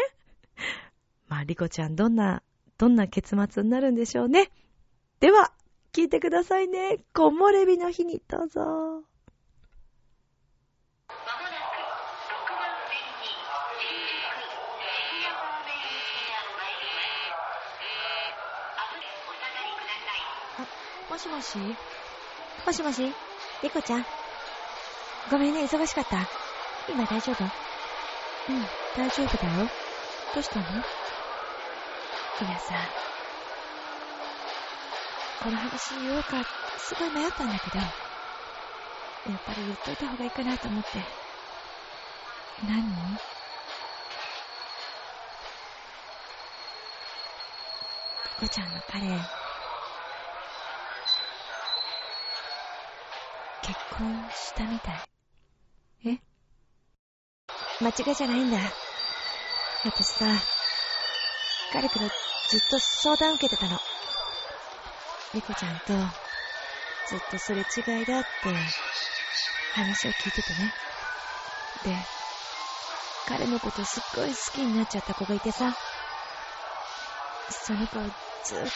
[1.27, 2.43] まあ、リコちゃんどんな、
[2.77, 4.51] どんな結末になるんでしょうね。
[5.19, 5.51] では、
[5.93, 6.99] 聞いてくださいね。
[7.13, 9.03] 木漏れ日の日にどうぞ。
[21.17, 21.57] もしもし？
[22.63, 23.11] もしもし？
[23.63, 24.05] リコちゃん？
[25.31, 26.29] ごめんね、忙しかった。
[26.87, 27.43] 今大丈夫？
[27.43, 27.49] うん、
[28.95, 29.67] 大丈夫だよ。
[30.35, 30.61] どうしたの？
[30.63, 32.75] いやさ、
[35.41, 36.43] この話言おうか、
[36.77, 37.85] すごい迷ったんだけど、や
[39.37, 40.89] っぱり言っといた方がいいかなと思って。
[42.63, 42.83] 何？
[48.39, 49.07] リコちゃんの彼、
[53.67, 54.95] 結婚したみたい。
[56.05, 56.19] え？
[57.81, 58.57] 間違いじゃないんだ。
[59.83, 60.25] 私さ、
[61.73, 63.77] 彼からずっと相談受けてたの。
[65.33, 65.93] リコちゃんと
[67.09, 67.63] ずっとすれ違
[68.03, 68.27] いだって
[69.73, 70.73] 話を聞いててね。
[71.83, 71.95] で、
[73.27, 75.75] 彼のことすっごい好きになっちゃった子がいてさ、
[77.49, 77.99] その子
[78.45, 78.71] ずっと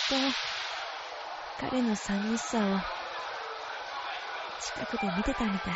[1.62, 3.01] 彼の寂しさを
[4.62, 5.74] 近くで見てたみたい。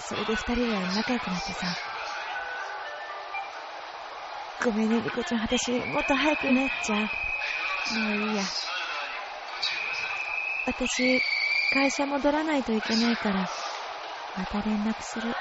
[0.00, 1.66] それで二人は仲良くなってさ。
[4.64, 5.42] ごめんね、リコちゃん。
[5.42, 7.00] 私、もっと早くなっちゃう。
[7.02, 7.08] も
[8.10, 8.42] ういいや。
[10.66, 11.20] 私、
[11.74, 13.46] 会社戻らないといけないから、
[14.36, 15.34] また連絡する。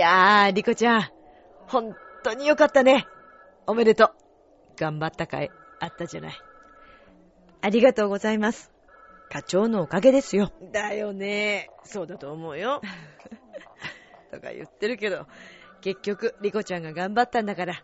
[0.00, 1.08] やー、リコちゃん、
[1.68, 1.94] 本
[2.24, 3.06] 当によかったね。
[3.66, 4.10] おめでとう。
[4.76, 6.34] 頑張ったかい、あったじゃない。
[7.60, 8.72] ありがとうございます。
[9.28, 10.50] 課長のおかげですよ。
[10.72, 11.70] だよね。
[11.84, 12.80] そうだと思うよ。
[14.32, 15.26] とか言ってるけど、
[15.82, 17.74] 結局、リコちゃんが頑張ったんだから、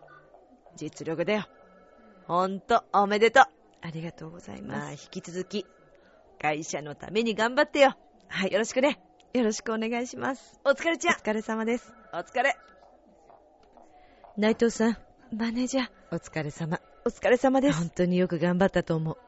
[0.74, 1.44] 実力だよ。
[2.26, 3.44] ほんと、おめでとう。
[3.82, 4.80] ありがとうございます。
[4.80, 5.66] まあ、引き続き、
[6.40, 7.94] 会社のために頑張ってよ。
[8.28, 9.00] はい、よろしくね。
[9.34, 10.58] よろしくお願いします。
[10.64, 12.05] お疲れちゃんお疲れ様です。
[12.16, 12.56] お疲れ
[14.38, 14.96] 内藤さん、
[15.36, 16.80] マネージャー、お疲れ様。
[17.04, 17.78] お疲れ様です。
[17.78, 19.18] 本当によく頑張ったと思う。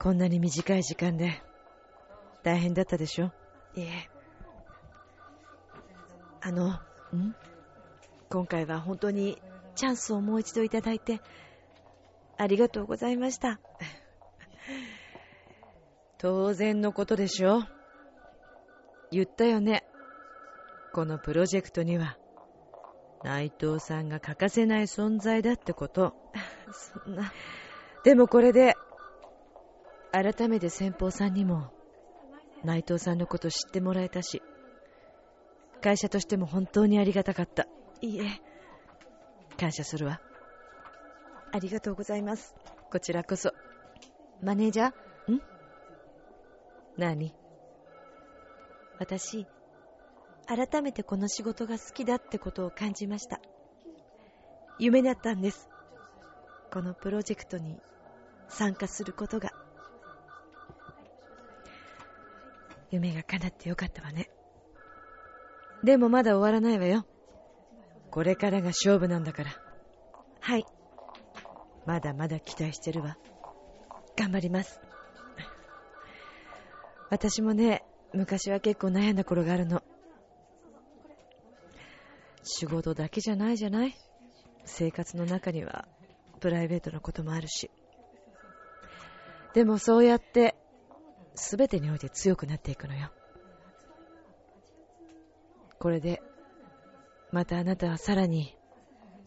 [0.00, 1.42] こんなに短い時間で、
[2.42, 3.32] 大変だったでしょ？
[3.76, 4.08] いえ。
[6.40, 6.80] あの、ん？
[8.30, 9.42] 今回は本当に
[9.74, 11.20] チャンスをもう一度いただいて、
[12.38, 13.60] ありがとうございました。
[16.16, 17.60] 当然のことでしょ？
[19.10, 19.83] 言ったよね。
[20.94, 22.16] このプロジェクトには、
[23.24, 26.14] 内藤さんが欠かせない存在だってこと。
[26.70, 27.32] そんな。
[28.04, 28.76] でもこれで、
[30.12, 31.72] 改めて先方さんにも、
[32.62, 34.40] 内藤さんのこと知ってもらえたし、
[35.82, 37.66] 会社としても本当にありがたかった。
[38.00, 38.40] いいえ、
[39.58, 40.20] 感謝するわ。
[41.52, 42.54] ありがとうございます。
[42.92, 43.50] こちらこそ。
[44.40, 45.32] マネージャー？
[45.32, 45.42] ん？
[46.96, 47.34] 何？
[49.00, 49.48] 私、
[50.46, 53.40] 改めてこの仕事が好きだってことを感じました。
[54.78, 55.68] 夢だったんです。
[56.72, 57.80] このプロジェクトに
[58.48, 59.52] 参加することが。
[62.90, 64.30] 夢が叶ってよかったわね。
[65.82, 67.06] でもまだ終わらないわよ。
[68.10, 69.50] これからが勝負なんだから。
[70.40, 70.64] はい。
[71.86, 73.18] まだまだ期待してるわ。
[74.16, 74.80] 頑張ります。
[77.10, 79.83] 私もね、昔は結構悩んだ頃があるの。
[82.56, 83.96] 仕事だけじゃないじゃない？
[84.64, 85.88] 生活の中には
[86.40, 87.68] プライベートなこともあるし。
[89.54, 90.54] でもそうやって
[91.34, 93.10] 全てにおいて強くなっていくのよ。
[95.80, 96.22] これで
[97.32, 98.56] またあなたはさらに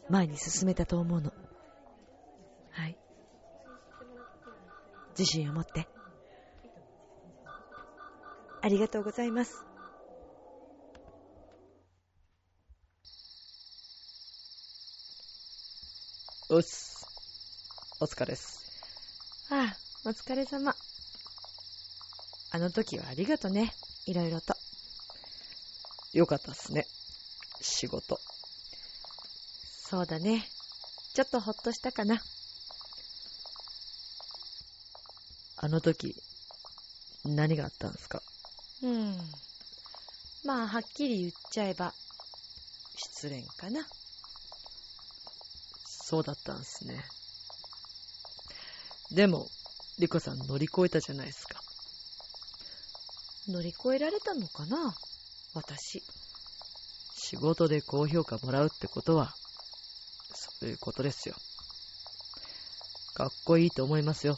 [0.09, 1.33] 前に進めたと思うの。
[2.71, 2.97] はい。
[5.19, 5.89] 自信を持って。
[8.61, 9.66] ありがとうございます。
[16.49, 17.05] うっす。
[17.99, 18.61] お疲れっす。
[19.51, 19.75] あ
[20.05, 20.73] あ、お疲れ様。
[22.51, 23.73] あの時はありがとね。
[24.05, 24.55] いろいろと。
[26.13, 26.87] よかったっすね。
[27.59, 28.17] 仕事。
[29.89, 30.47] そうだね。
[31.13, 32.21] ちょっとほっとしたかな。
[35.57, 36.15] あの時、
[37.25, 38.21] 何があったんすか？
[38.83, 39.17] うん。
[40.45, 41.93] まあ、はっきり言っちゃえば、
[42.95, 43.85] 失恋かな。
[46.09, 47.03] そうだったんすね。
[49.11, 49.49] でも、
[49.99, 51.59] リコさん乗り越えたじゃないですか。
[53.49, 54.95] 乗り越えられたのかな？
[55.53, 56.01] 私。
[57.17, 59.35] 仕事で高評価もらうってことは、
[60.33, 61.35] そういうことですよ。
[63.13, 64.37] かっこいいと思いますよ。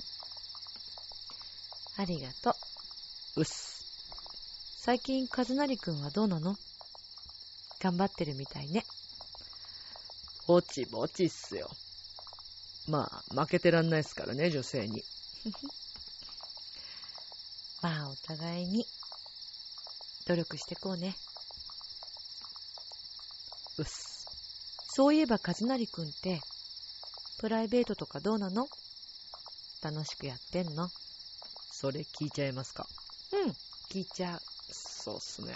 [1.98, 2.50] ありがと
[3.36, 3.42] う。
[3.42, 4.82] うっす。
[4.82, 6.58] 最近、和成くんはどうなの？
[7.80, 8.86] 頑張ってるみたいね。
[10.50, 11.70] ぼちぼちっすよ。
[12.88, 15.04] まあ、負けてらんないっすからね、女性に。
[17.84, 18.84] まあ、お互いに、
[20.26, 21.14] 努力してこうね。
[23.78, 24.28] うっす。
[24.88, 26.40] そういえば、和成くんって、
[27.38, 28.68] プライベートとかどうなの？
[29.84, 30.90] 楽しくやってんの？
[31.70, 32.88] それ聞いちゃいますか
[33.34, 33.54] うん、
[33.92, 34.74] 聞いちゃう。
[34.74, 35.56] そうっすね。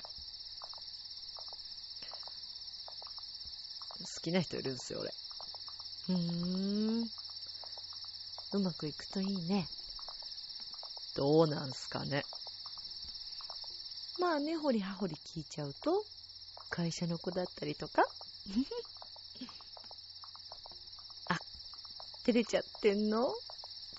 [4.04, 5.12] 好きな人いるんですよ、俺。
[6.08, 7.10] ふーん。
[8.54, 9.68] うまくいくといいね。
[11.16, 12.24] どうなんすかね。
[14.20, 16.04] まあね、ほりはほり聞いちゃうと、
[16.70, 18.04] 会社の子だったりとか
[21.30, 21.38] あ、
[22.26, 23.34] 照れちゃってんの？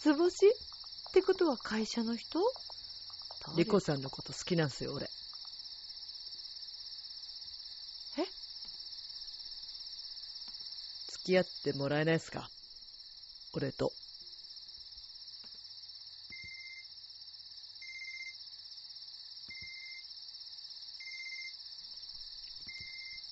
[0.01, 0.47] 図星？
[0.49, 0.51] っ
[1.13, 2.41] てことは会社の人？
[3.57, 5.07] リコさんのこと好きなんすよ、俺。
[8.19, 8.25] え
[11.25, 12.51] 付き合ってもらえないっすか？
[13.55, 13.91] 俺と。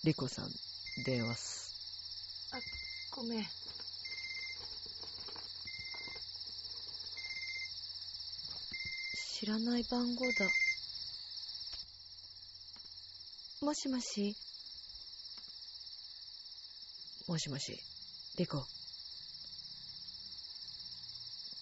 [0.04, 0.46] リコさん、
[1.04, 1.74] 電話っす。
[3.14, 3.44] ごめん。
[9.38, 10.48] 知らない番号だ。
[13.60, 14.34] もしもし？
[17.32, 17.78] もしもし、
[18.36, 18.62] リコ。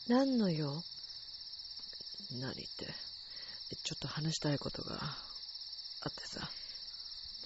[0.09, 0.67] 何の用？
[2.41, 2.87] 何って。
[3.85, 6.41] ちょっと話したいことがあってさ。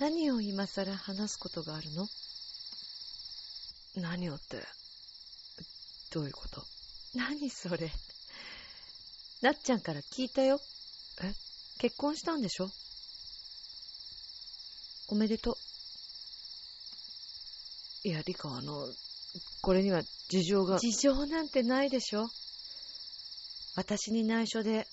[0.01, 2.07] 何を今さら話すことがあるの？
[3.97, 4.57] 何をって、
[6.15, 6.63] どういうこと？
[7.15, 7.91] 何それ？
[9.43, 10.59] なっちゃんから聞いたよ。
[11.23, 11.31] え？
[11.79, 12.71] 結婚したんでしょ？
[15.11, 15.59] おめでと
[18.07, 18.87] いや、リカ、あの、
[19.63, 20.79] これには事情がう。。
[20.79, 22.29] 事情なんてないでしょ
[23.77, 24.87] 私に内緒で、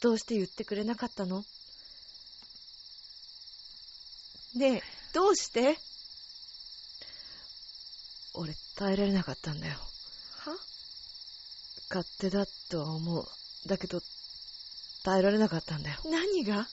[0.00, 1.44] どうして言ってくれなかったの？
[4.56, 4.82] ねえ、
[5.14, 5.78] どうして？
[8.34, 9.74] 俺、耐えられなかったんだよ。
[9.74, 10.56] は？
[11.88, 13.28] 勝手だとは思う。
[13.68, 14.00] だけど、
[15.04, 15.98] 耐えられなかったんだよ。
[16.04, 16.66] 何が？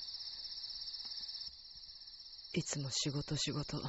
[2.57, 3.81] いつも仕事仕事。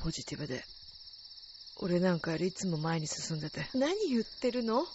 [0.00, 0.64] ポジティブで。
[1.82, 4.86] 俺なんかよりいつも前に進んでて、何言ってるの？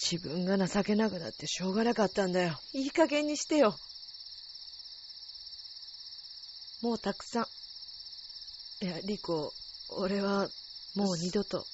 [0.00, 2.56] 自分が情けなくなってしょうがなかったんだよ。
[2.72, 3.74] いい加減にしてよ。
[6.82, 8.84] もうたくさん。
[8.84, 9.52] いや、リコ、
[9.98, 10.48] 俺は、
[10.94, 11.64] もう二度と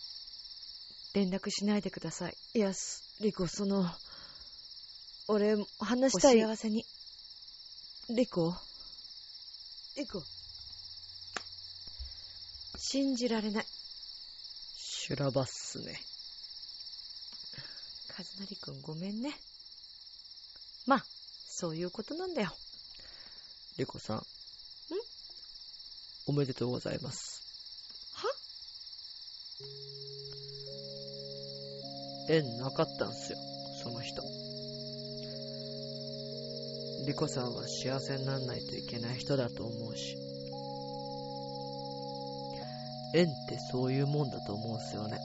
[1.12, 2.36] 連絡しないでください。
[2.54, 3.86] いや、すリコ、その、
[5.28, 6.40] 俺、話おしたい。
[6.40, 6.86] 幸せに。
[8.08, 8.54] リコ？
[9.98, 10.22] リコ。
[12.78, 13.64] 信じられない。
[14.76, 16.00] 修羅場っすね。
[18.16, 19.32] 和成くんごめんね。
[20.86, 22.52] まあ、そういうことなんだよ。
[23.76, 24.18] リコさん。
[24.18, 24.20] ん？
[26.28, 27.42] おめでとうございます。
[28.14, 28.28] は？
[32.32, 33.38] 縁なかったんすよ、
[33.82, 34.22] その人。
[37.08, 40.14] リコさんは幸せになんないといけない人だと思うし。
[43.14, 45.16] 縁ってそういうもんだと思うんすよね。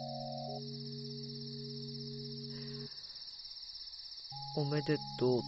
[4.55, 5.41] おめでとうっ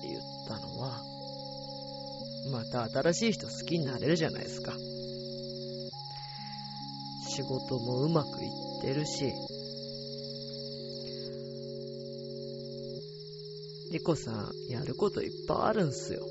[0.00, 1.02] て言ったのは、
[2.50, 4.72] また新しい人好きになれるじゃないですか。
[7.28, 9.30] 仕事もうまくいってるし、
[13.92, 16.26] リコさん、やることいっぱいあるんすよ。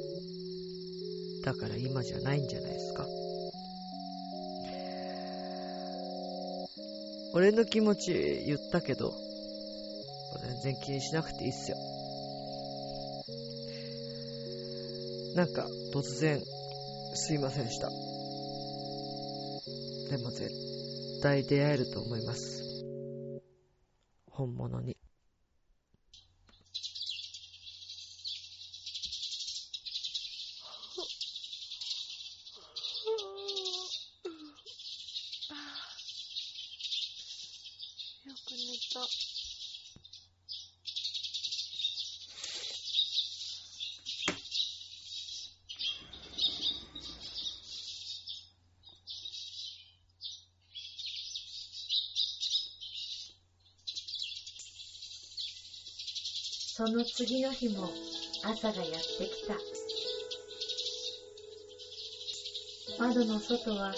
[1.44, 3.06] だから今じゃないんじゃないですか。
[7.34, 8.14] 俺の気持ち
[8.46, 9.14] 言ったけど、
[10.64, 11.78] 全然気にしなくていいっすよ。
[15.36, 16.42] なんか、突然、
[17.16, 17.90] すいませんでした。
[20.10, 20.50] でも絶
[21.22, 22.64] 対出会えると思います。
[24.30, 24.98] 本物に。
[38.26, 38.58] よく寝
[38.94, 39.08] た。
[56.78, 57.90] その次の日も
[58.44, 59.56] 朝がやってきた。
[63.00, 63.96] 窓の外は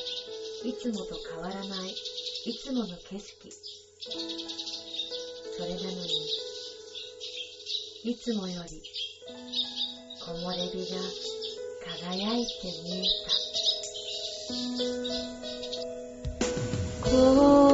[0.64, 1.96] いつもと変わらない
[2.46, 3.52] いつもの景色。
[5.58, 6.30] それなのに、
[8.04, 8.84] いつもより
[10.22, 11.00] 木漏れ日が
[12.06, 13.04] 輝いて見え
[17.02, 17.67] た。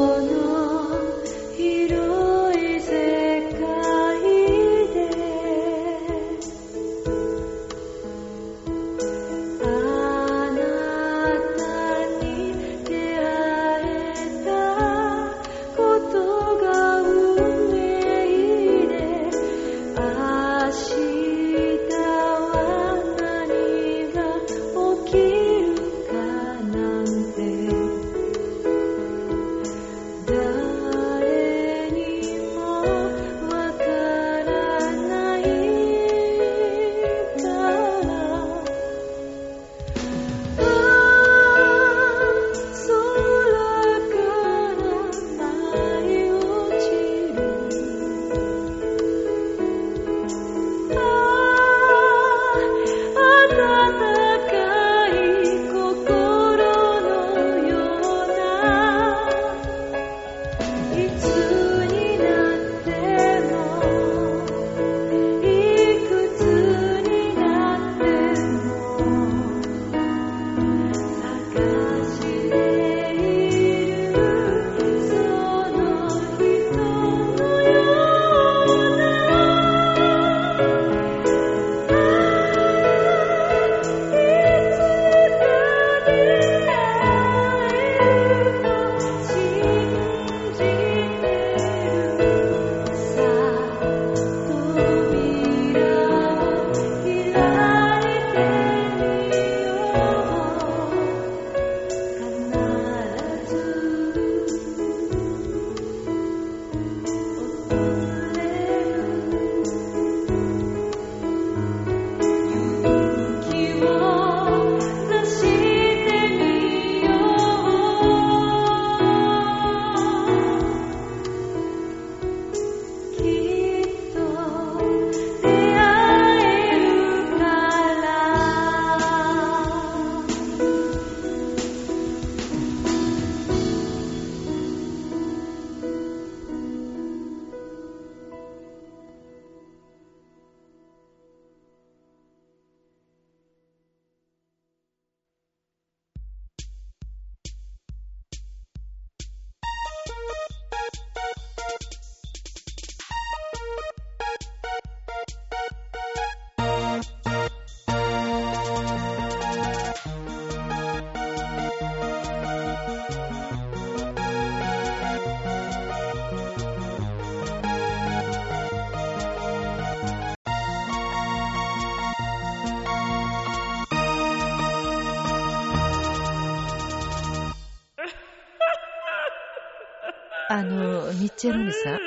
[181.49, 181.99] の、ミッチェロニ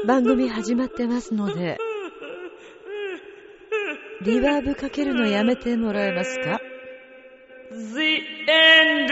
[0.00, 1.78] さん、番組始まってますので、
[4.22, 6.60] リバーブかけるのやめてもらえますか
[7.72, 7.76] ？The
[8.48, 9.08] end!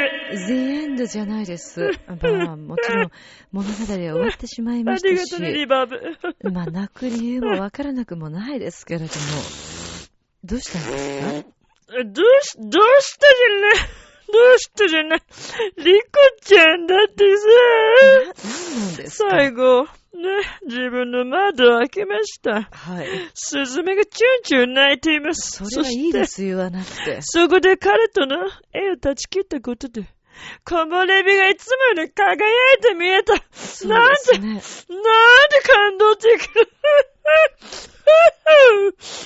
[0.47, 1.91] ?The end じゃないです。
[2.07, 3.11] まあ、もちろん
[3.53, 5.89] 物語は終わってしまいましたありがとうね、リし、バー
[6.43, 6.51] ブ。
[6.51, 9.11] まあ、泣く理由もわからなくもないですけれども、
[10.45, 11.49] どうしたんですか？
[12.05, 15.21] どうし、どうしたじゃないどうしたじゃない？
[15.79, 16.09] リコ
[16.43, 17.37] ちゃんだってな、
[19.09, 19.91] さ、最後、ね、
[20.67, 22.63] 自分の窓を開けました。
[22.71, 23.07] はい。
[23.35, 25.65] スズメがチュンチュン泣いています。
[25.65, 27.19] それはいいです、言わなくて。
[27.23, 28.37] そこで彼との
[28.73, 30.03] 絵を断ち切ったことで、
[30.65, 32.35] 木漏れ日がいつもより輝
[32.75, 33.35] いて見えた。
[33.53, 34.39] そうなんで。
[34.39, 34.61] なんで
[35.67, 36.39] 感動的ミッ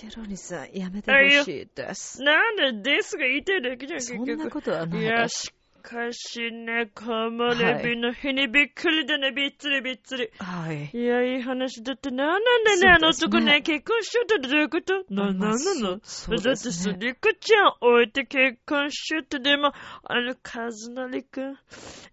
[0.00, 2.22] チェロニさん、やめてほしいです。
[2.22, 4.50] なんでですが言いたいだけじゃん、結そんな局。
[4.50, 5.28] ことはないいや。
[5.28, 10.30] しかしね、木漏れ日の日にびっくりだね、びっつりびっつり。
[10.38, 10.90] はい。
[10.92, 14.94] いや、いい話だって、なんなんだね、あの男ね、結婚しちゃったってどういうこと？
[15.10, 15.54] な、まあなんなの？
[15.54, 16.96] そうそうだってさ、ですね。
[17.00, 19.72] リクちゃん置いて結婚しちゃって、でも、
[20.04, 21.56] あの、カズナリくん。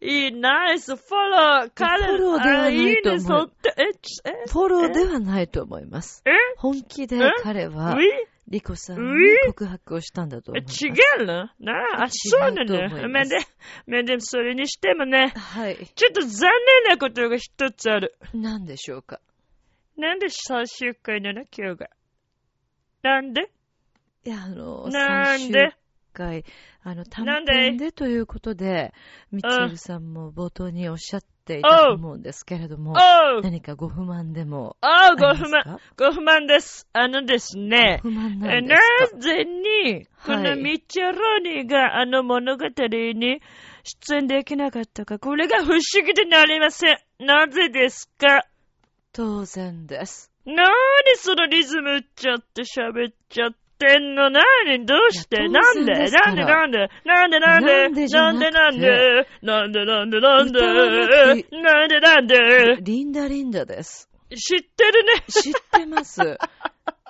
[0.02, 6.24] いい、ナイス、フォロー、彼、フォローではないあいいね、そって、え、ちえ、フォローではないと思います。
[6.26, 6.32] え？
[6.58, 8.02] 本気で彼はウ、ィ
[8.50, 8.98] リコさん
[9.48, 10.88] 告白をしたんだと思います。
[10.88, 11.50] 違うの？
[11.60, 13.10] なあ、あ、そうなの？
[13.10, 13.40] めで、
[13.86, 15.76] めで、それにしてもね、はい。
[15.96, 16.50] ちょっと残
[16.86, 18.16] 念なことが一つある。
[18.34, 19.20] 何でしょうか？
[19.98, 21.42] なんで最終回なの？
[21.58, 21.90] 今日が。
[23.04, 23.52] なんで？
[24.26, 25.52] いや、あの、なんで？
[25.52, 25.78] 最終
[26.14, 26.46] 回、
[26.84, 27.54] あの、短なんで？
[27.54, 28.94] 編でということで、
[29.32, 32.94] ミッチェルさんも冒頭におっしゃっていたと思うんですけれども、
[33.42, 35.96] 何かご不満でもおう、あご不満、りますか？
[35.98, 36.46] ご不満。
[36.46, 36.88] です。
[36.94, 39.18] あのですね、ご不満なんですか？
[39.20, 43.42] ぜに、こはいのミッチェロニーがあの物語に
[43.84, 46.98] 出演できなかったか、これが不思議でなりません。
[47.20, 48.46] なぜですか？
[49.14, 50.32] 当然です。
[50.46, 50.66] なーに
[51.16, 54.30] そのリズム打っちゃって喋っちゃってんの？
[54.30, 55.48] なーにどうして？
[55.50, 55.94] なんで？
[56.10, 56.90] なんでなんで？
[57.06, 57.90] なんでなんで？
[57.90, 59.28] なんでなんでなんで？
[59.44, 62.78] なんでなんでなんでなんで？
[62.82, 64.10] リンダリンダです。
[64.36, 65.24] 知ってるね。
[65.30, 66.22] 知ってます。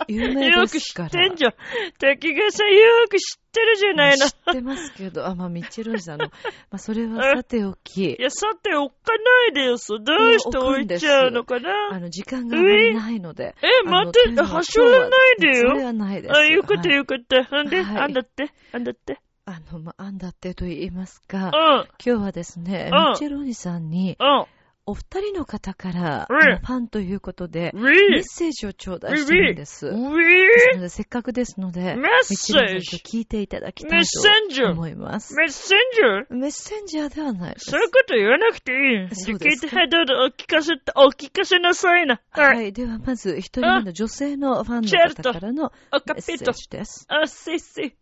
[0.07, 1.07] 有名よく知ですから。
[1.07, 1.53] ってんじゃん。
[1.99, 4.29] 滝川さんよく知ってるじゃないの知。
[4.29, 6.25] ってますけど、あ、まあ、ミッチェルニさんの、
[6.69, 10.03] まあ、それはさておきい、や、さて置かないでよ、そう。
[10.03, 13.55] どうして置いちゃうのかあなの、時間があまりないので。
[13.61, 15.83] え、待ってははしょらないでよそれ。
[15.83, 16.35] はないです。
[16.35, 17.43] あ、よかったはいよかった。
[17.45, 19.19] ほんで、はいあんだって、あんだって？
[19.45, 24.45] あの、まあ、あんだってと言いますか、うん、今日はですね、うんミッチェロニさんに、うん。
[24.89, 29.87] お二人の方から、ファンということで、メッセージを頂戴してるんです。
[29.87, 35.35] ウですィので、せっかくですので、メッセージさんと聞いていただきたメッいと思います。
[35.35, 37.55] メッセンジャーメッセンジャーではない。
[37.57, 38.75] そういうこと言わなくてい
[39.11, 39.15] い。
[39.15, 39.67] そうですか？
[39.67, 42.21] 聞いて、はい、どうぞ、お聞かせて、お聞かせなさいな。
[42.31, 42.41] は。
[42.41, 42.71] はいい。
[42.71, 46.53] では、まず、一人目の女性のファンの方からのメッセー。
[46.53, 47.05] ジです。
[47.09, 47.93] あ、せいせい。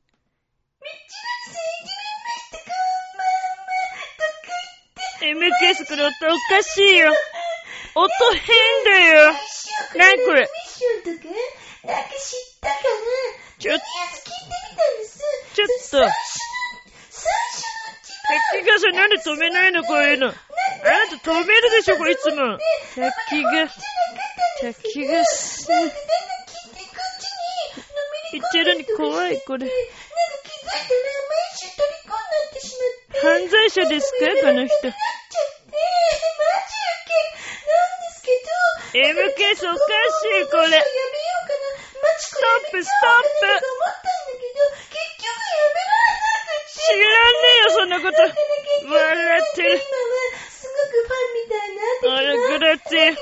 [5.21, 7.11] MKS これ音おかしいよ。
[7.95, 9.33] 音変だよ。
[9.95, 10.41] なにこれ？
[10.41, 11.29] ミッションとか、
[11.87, 12.83] なんか知ったかな？
[13.57, 15.19] ちょ、とりあえず聞いてみたんです。
[15.55, 16.11] ちょっと。
[17.09, 20.27] 最初の一滝川さんなんで止めないのこういうの。
[20.27, 20.35] あな
[21.07, 22.57] た止めるでしょ、これいつも。
[22.95, 23.69] 滝が、
[24.61, 26.01] 滝がす、番、なんか聞
[26.71, 27.31] いてこっち
[27.77, 29.71] にのめり言ってるに怖い、これ。
[33.21, 34.25] 犯罪者ですか？
[34.41, 34.65] この人。
[34.65, 34.97] なっちゃって、マ
[36.15, 37.13] ジやけ。
[37.65, 38.49] なんですけど、
[38.95, 40.63] MKS おかしい、これ。
[40.63, 41.69] やめようかな。
[42.01, 43.45] マチコストップ、ストップ。
[43.45, 46.75] と思ったんだけど、結局やめられなくて。
[46.75, 48.21] 知らねえよ、そんなこと。
[48.21, 49.73] 笑ってる。
[49.75, 53.21] 今はすごくファンみたいなあら、グラッチェローニとか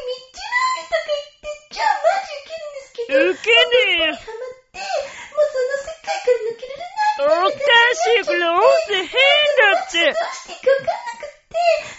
[1.04, 4.16] 言って、じゃあマジウケるんですけど、ウケねえよ。
[4.16, 10.16] ハマって、もうその世界から抜けられないおかしい、これ音声変だって。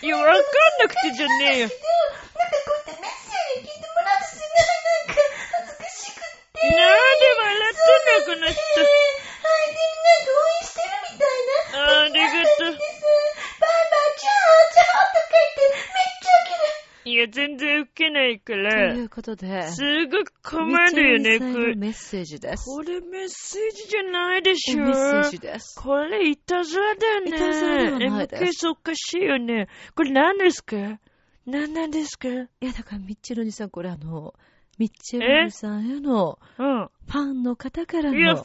[0.03, 1.69] いや、わかんなくてじゃねえよ。
[1.69, 1.79] なんか
[2.67, 5.23] こうやってメッセージ聞いてもらうとすごいなんか
[5.55, 6.67] 恥ずかしくって。
[6.67, 8.59] なんで笑ってんの、この人。
[8.59, 8.91] はい、
[9.71, 11.31] で、なんか応援してるみた。
[11.79, 12.75] ありがとう。
[12.75, 12.83] バイバ
[13.85, 16.24] イ、チャオチャオとか言って、めっちゃ。
[17.07, 18.99] いや、全然ウケないかとらい。
[19.01, 21.75] うことで、すごく困るよね、これ。
[21.75, 22.65] のメッセージです。
[22.65, 24.79] これメッセージじゃないでしょ。
[24.83, 25.79] メッセージです。
[25.81, 27.29] これいたずらだよね。
[27.29, 29.69] いたずらではないです MKS おかしいよね。
[29.95, 30.77] これ何ですか？
[31.47, 32.29] 何なんですか？
[32.29, 32.37] うん。
[32.37, 34.33] いや、だからミッチェロニさん、これあの、
[34.79, 38.45] ミッチェロニさんへのファンの方からのいや、ファ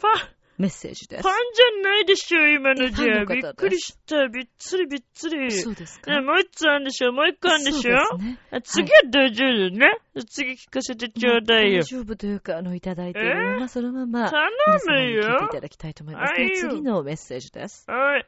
[0.60, 1.30] メッセージですパ。
[1.30, 3.24] ンじゃないでしょ、今のじゃ。
[3.24, 4.28] びっくりした。
[4.28, 5.50] びっつりびっつり。
[5.52, 6.10] そうですか？
[6.10, 7.12] ね、もう一つあるんでしょ？
[7.12, 7.80] もう一個あるんでしょ？
[7.80, 8.38] そうですね。
[8.50, 9.98] あ次は大丈夫ね。
[10.28, 11.84] 次聞かせてちょうだいよ大。
[11.84, 14.50] 丈夫というか、あの、いただいているまま、そのまま、頼
[14.86, 16.34] むよに聞いていただきたいと思います。
[16.34, 17.90] でははいよ次のメッセージです。
[17.90, 18.26] はい。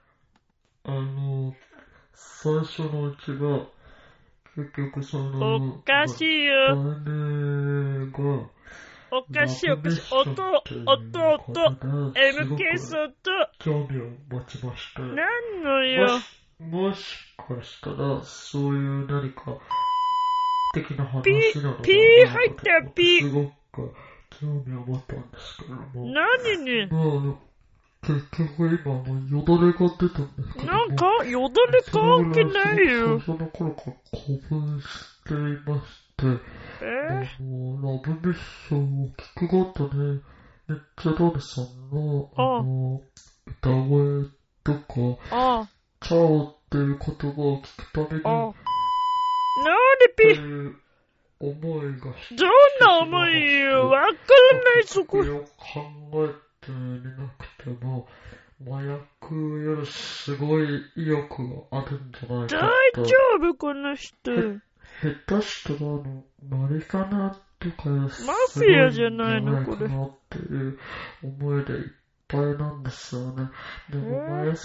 [0.85, 1.55] あの、
[2.15, 3.67] 最初のうちが、
[4.57, 6.75] 結局その、おかしいよ。
[7.05, 8.49] 姉が、
[9.15, 10.01] おかしいおかしい。
[10.11, 11.53] 音、音、音。
[12.15, 16.19] MK ソとと、興味を持ちまして、なんのよ
[16.59, 16.95] も。
[16.95, 19.59] し、かしたら、そういう何か、
[20.73, 21.23] 的な話
[21.57, 23.95] なのかなピー入ったよピーすごく
[24.41, 26.11] 興味を持ったんですけれども。
[26.11, 26.87] 何に？
[26.87, 26.97] ま
[27.33, 27.37] あ、
[28.07, 30.73] 結局今もうよだれが出たんですけども。
[30.73, 33.21] なんか、よだれ関係ないよ。
[33.21, 34.87] 最初の頃から興奮し
[35.29, 35.37] てい
[35.71, 40.21] まして、えあの、ラブミッションを聞くごとに、
[40.69, 43.03] めっちゃラブさんの、あの、
[43.47, 44.25] 歌声
[44.65, 45.69] とか、あ、
[46.01, 48.29] チャオっていう言葉を聞くたびに、あ。
[48.29, 48.55] なんっ
[50.01, 50.77] でピていう
[51.41, 52.51] 思いがどん
[52.81, 53.89] な思いよ。
[53.89, 55.23] わからない、そこ。
[55.23, 55.47] それを考
[56.15, 58.07] えていなくても、
[58.65, 62.57] 麻薬よりすごい意欲があるんじゃないか
[62.95, 63.03] と。
[63.03, 64.31] 大丈夫、この人。
[65.03, 70.79] 下手したら、あの、マリカナとかママフィアじゃないのこれかなっていう
[71.23, 71.89] 思いでいっ
[72.29, 73.49] ぱいなんですよね。
[73.91, 74.59] でも、麻薬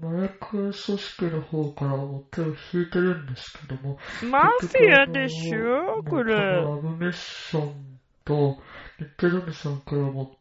[0.00, 3.98] 麻薬組織の方からも手を引いてるんですけども、
[4.30, 6.34] マフィアでしょこれ。
[6.34, 8.58] ラブミッションと、
[8.98, 10.36] ニッケルミさんからも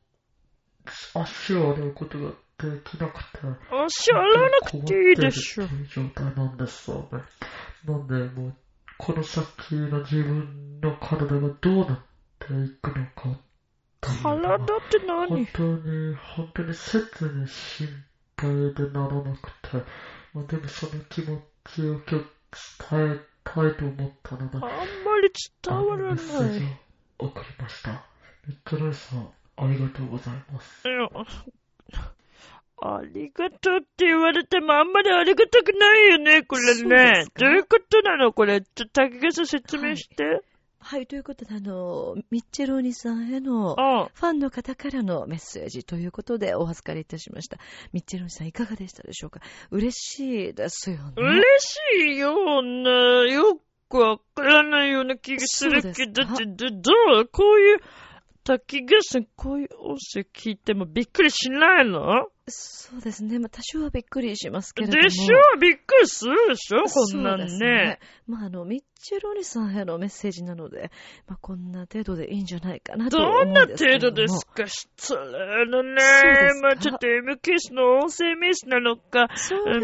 [1.13, 3.39] 足を洗うことができなくて、
[3.85, 5.67] 足洗わなくていいでしょ。
[5.93, 7.19] 状態なんですよね。
[7.85, 8.55] なんで、もう、
[9.03, 11.99] この先の自分の体がどうなっ
[12.37, 13.39] ていくのか
[13.99, 17.87] 体って本何当に、本当に切に心
[18.37, 19.83] 配でならなくて、
[20.35, 22.25] まあ、でもその気持ちを今日
[22.91, 24.69] 伝えたいと思ったので、あんま
[25.19, 25.31] り
[25.63, 26.79] 伝わらメッセージない。
[27.17, 28.05] を送りました。
[28.47, 29.27] ミッドライさん、
[29.57, 30.87] ありがとうございます。
[30.87, 31.09] いや
[32.83, 38.33] ありがとうって言われてもあんまりありがたくないよね、これねどういうことなの？
[38.33, 38.61] これ。
[38.61, 40.41] ちょっと竹毛さん説明して。
[40.83, 47.59] はい、ということで、あの、ミッチェローニさんへの、あファンの方からのメッセージということでお預かりいたしました。
[47.93, 49.41] ミッチェローニさんいかがでしたでしょうか？
[49.69, 51.13] 嬉しいですよね。
[51.17, 53.59] 嬉しいような、よ
[53.89, 57.77] くわからないような気がするけど、だって、どどうこういう、
[58.43, 62.25] 滝毛さん、こういう音声聞いてもびっくりしないの？
[62.47, 63.39] そうですね。
[63.39, 65.03] まあ、多少はびっくりしますけれども。
[65.03, 67.99] でしょびっくりするでしょこんなんそうですね。。
[68.27, 70.91] まあ、あの、ミッチェローニさんへのメッセージなので、
[71.27, 74.15] まあ、こんな程度でいいんじゃないかなとど思うんんなですけれども。
[74.15, 74.67] 程度ですか？
[74.67, 76.01] 失礼のね
[76.61, 79.27] まあちょっと MK の音声メッセージなのか、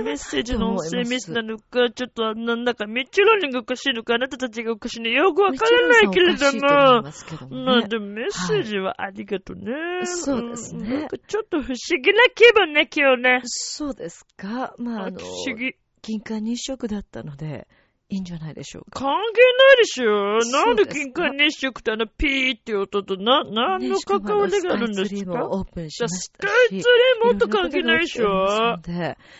[0.03, 6.59] メッセージの音声メッセージなのか、ちょっとなんだかミッチェローニがおかしいのか、あなたたちがおかしいのよくわからないけれども。
[7.49, 7.65] も。
[7.65, 9.73] まあでもメッセージはありがとうね。
[10.05, 13.41] そうですねんなんかちょっと不思議な気分ね、今日ね。
[13.45, 14.75] そうですか。
[14.77, 15.19] まあ、あの。
[16.01, 17.67] 金環日食だったので、
[18.09, 19.01] いいんじゃないでしょうか。
[19.01, 22.07] 関係ないでしょなんで金環日食ってあの？
[22.07, 25.31] ピーって音とな、何の関わりがあるんですか？
[25.31, 26.17] もあのスカイツリーかもオープンしまし。
[26.17, 26.83] スカイツリー
[27.25, 28.77] もっと関係ないでしょ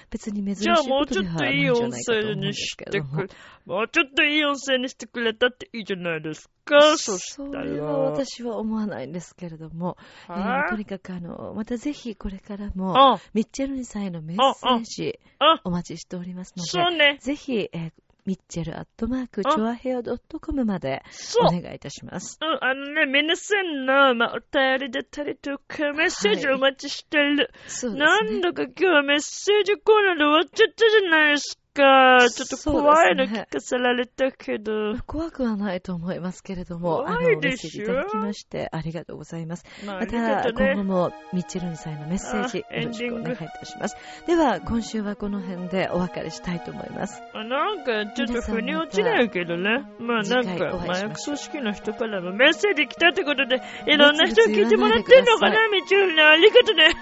[0.09, 3.27] 別に珍しいじゃあもうちょっとないい音声にすしてくれ。
[3.65, 6.97] もうちょっといい音声にしてくれたっていいじゃないですか。
[6.97, 7.63] そしたそら。
[7.63, 9.97] れは私は思わないんですけれども、
[10.29, 17.17] えーとにかくあの、またぜひこれからも、あ、ミッチェルニさんへのメッセージあ、お待ちしておりますので、そうね。
[17.21, 17.91] ぜひ、えー
[18.27, 21.01] ミッチェルアットマーク、あチョアヘアドットコムまで。
[21.41, 22.37] お願いいたします。
[22.41, 27.49] うん、あのね、皆さんの、まあ、お便りだったりとか、メッセージをお待ちしてる。
[27.67, 28.05] そうですね。
[28.05, 31.66] なんだか今日はメッセージコーナーで終わっちゃったじゃないですか。
[31.77, 34.97] ちょっと怖いの聞かせられたけど。
[35.05, 39.65] 怖くはないと思いますけれども、あの、怖いメッセーでしょジいただきましてありがとうございます。
[39.85, 40.83] まあ、あまた、とね今後。
[40.83, 43.97] もミッチェルニさんへのメッセージ、あよろしくお願いいたします。
[44.25, 47.21] では、今週はこの辺でお別れしたいと思います。
[47.33, 49.85] あなんか、ちょっと腑に落ちないけどね。
[49.99, 56.23] まあなんか、麻薬組織の人からもメッセージ来たってことで、いろんな人に聞いてもらってんのかな、みちゅうね。
[56.23, 56.95] ありがとね。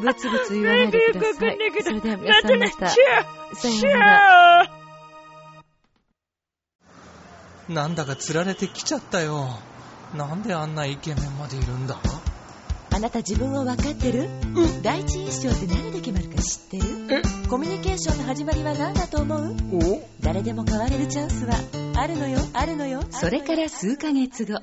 [0.00, 2.88] ブツブツ言わないでください それでは皆さんまた、
[3.54, 4.66] さようなら。
[7.68, 9.58] ーなんだか釣られてきちゃったよ。
[10.16, 11.98] なんであんなイケメンまでいるんだ？
[12.90, 14.30] あなた自分を分かってる？
[14.82, 17.22] 第一印象って何で決まるか知ってる？
[17.50, 19.54] コミュニケーションの始まりは何だと思う？
[19.72, 20.08] お？
[20.20, 21.54] 誰でも変われるチャンスは
[21.96, 22.40] あるのよ。
[22.54, 23.02] あるのよ。
[23.10, 24.62] それから数ヶ月後。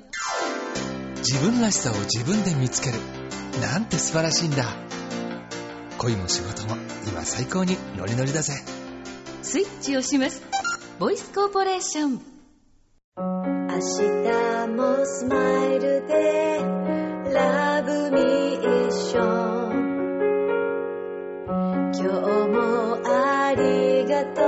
[1.17, 2.97] 自分らしさを自分で見つける。
[3.61, 4.63] なんて素晴らしいんだ。
[5.97, 6.75] 恋も仕事も
[7.07, 8.53] 今最高にノリノリだぜ。
[9.41, 10.41] スイッチをします。
[10.99, 12.21] ボイスコーポレーション。
[13.17, 15.35] 明日もスマ
[15.65, 16.59] イルで
[17.33, 19.55] ラブミーション
[21.91, 22.03] 今日
[22.47, 24.41] もありがと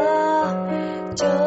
[1.13, 1.46] う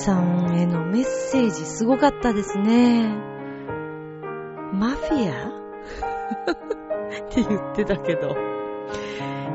[0.00, 3.06] さんへのメッセージすごかったですね。
[4.72, 5.48] マフィア？
[6.50, 8.34] って言ってたけど。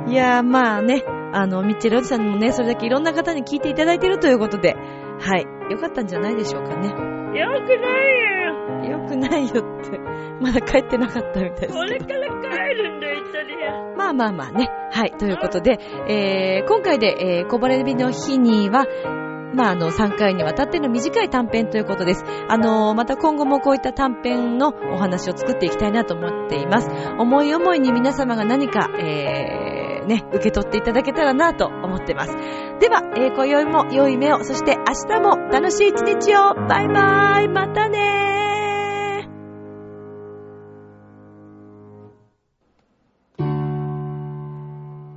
[0.07, 4.75] いやー、まあね、あの、ミッチェルおじさんもね、それだけいろんな方に聞いていただいているということで、
[5.19, 6.89] はい、よかったんじゃないでしょうかね。
[6.89, 8.99] よくないよ。
[8.99, 9.99] よくないよって、
[10.39, 11.73] まだ帰ってなかったみたいです。
[11.73, 13.95] これから帰るんだよ、イタリア。
[13.97, 14.69] まあまあまあね。
[14.91, 15.11] はい。
[15.17, 18.85] ということで、えー、今回で、えー、こぼれ日の日には、
[19.55, 22.23] まあ、あの、3回にわたっての短い短編ということです。
[22.47, 26.89] あの、また今後もこういった短編のお話を作っていきたいなと思っています。
[27.17, 32.35] 思い思いに皆様が何か、えー、ね、受け取っていただけたらなと思ってます。
[32.79, 36.53] では、えー、今宵も良い目を、そして明日も楽しい一日を。
[36.67, 38.64] バイバイまたねー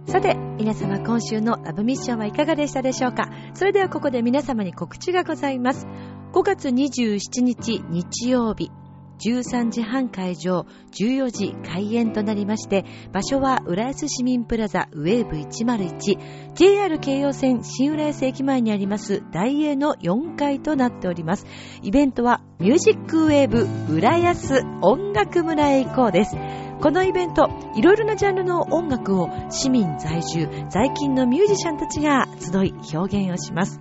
[0.09, 3.29] さて、皆様今週のラブミッションはいかがでしたでしょうか？
[3.53, 5.87] それではここで皆様に告知がございます。
[6.33, 8.71] 5月27日日曜日、
[9.19, 10.65] 13時半会場、
[10.99, 21.45] 14時開演となりまして、場所は浦安市民プラザウェーブ101、JR 京葉線新浦安駅前にあります大英の4階となっております。
[21.83, 26.35] イベントはミュージックウェーブ浦安音楽村へ行こうです。
[26.81, 33.81] このイベント、いろいろなジャンルの音楽を市民在住、在勤のミュージシャンたちが集い表現をします。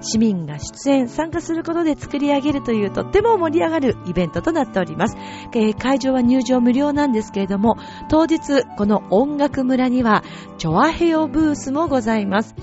[0.00, 5.16] 市民が出演、参加することで作り上げるというとっても盛り上がるイベントとなっております。
[5.52, 7.76] えー会場は入場無料なんですけれども、
[8.08, 10.24] 当日、この音楽村には、
[10.56, 12.54] チョアヘオブースもございます。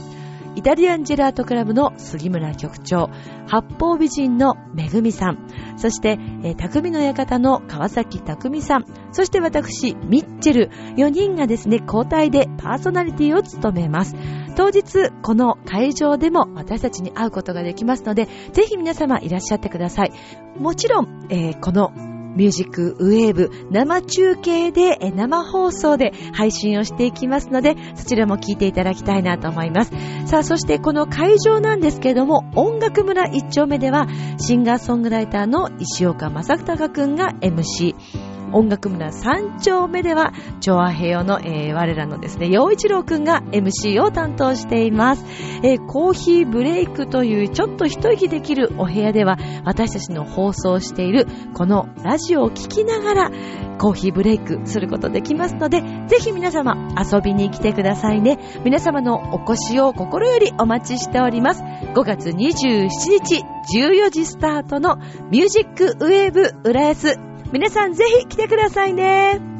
[0.58, 3.12] イタリアンジェラートクラブの杉村局長、
[3.46, 5.48] 八方美人のめぐみさん、
[5.78, 14.16] そして、えー匠の館の川崎匠さん、そして私、ミッチェル、4人がですね、交代でパーソナリティを務めます。
[14.56, 20.12] 当日、この会場でも私たちに会うことができますので、ぜひ皆様いらっしゃってください。
[20.58, 21.92] もちろん、えーこの
[22.36, 29.92] ミュージックウェーブ生中継で生放送で配信をしていきますのでそちらも聞いていただきたいなと思います。
[30.28, 34.08] さあそしてこの会場なんですけれども音楽村1丁目では
[34.40, 45.26] シンガーソングライターの石岡正隆くんが MC 音楽村3丁目では、チョアヘヨの、えー我らのですね、陽一郎くんが MC を担当しています。
[45.64, 53.32] えーコーヒーブレイクというちょっと一息できるお部屋では、私たちの放送しているこのラジオを聞きながら、
[53.78, 58.40] コーヒーブレイクすることできますので、ぜひ皆様遊びに来てくださいね。
[58.64, 61.64] 皆様のお越しを心よりお待ちしております。
[61.64, 63.44] 5月27日
[63.78, 64.98] 14時スタートの
[65.30, 67.18] ミュージックウェーブ浦安
[67.52, 69.57] 皆さんぜひ来てくださいね。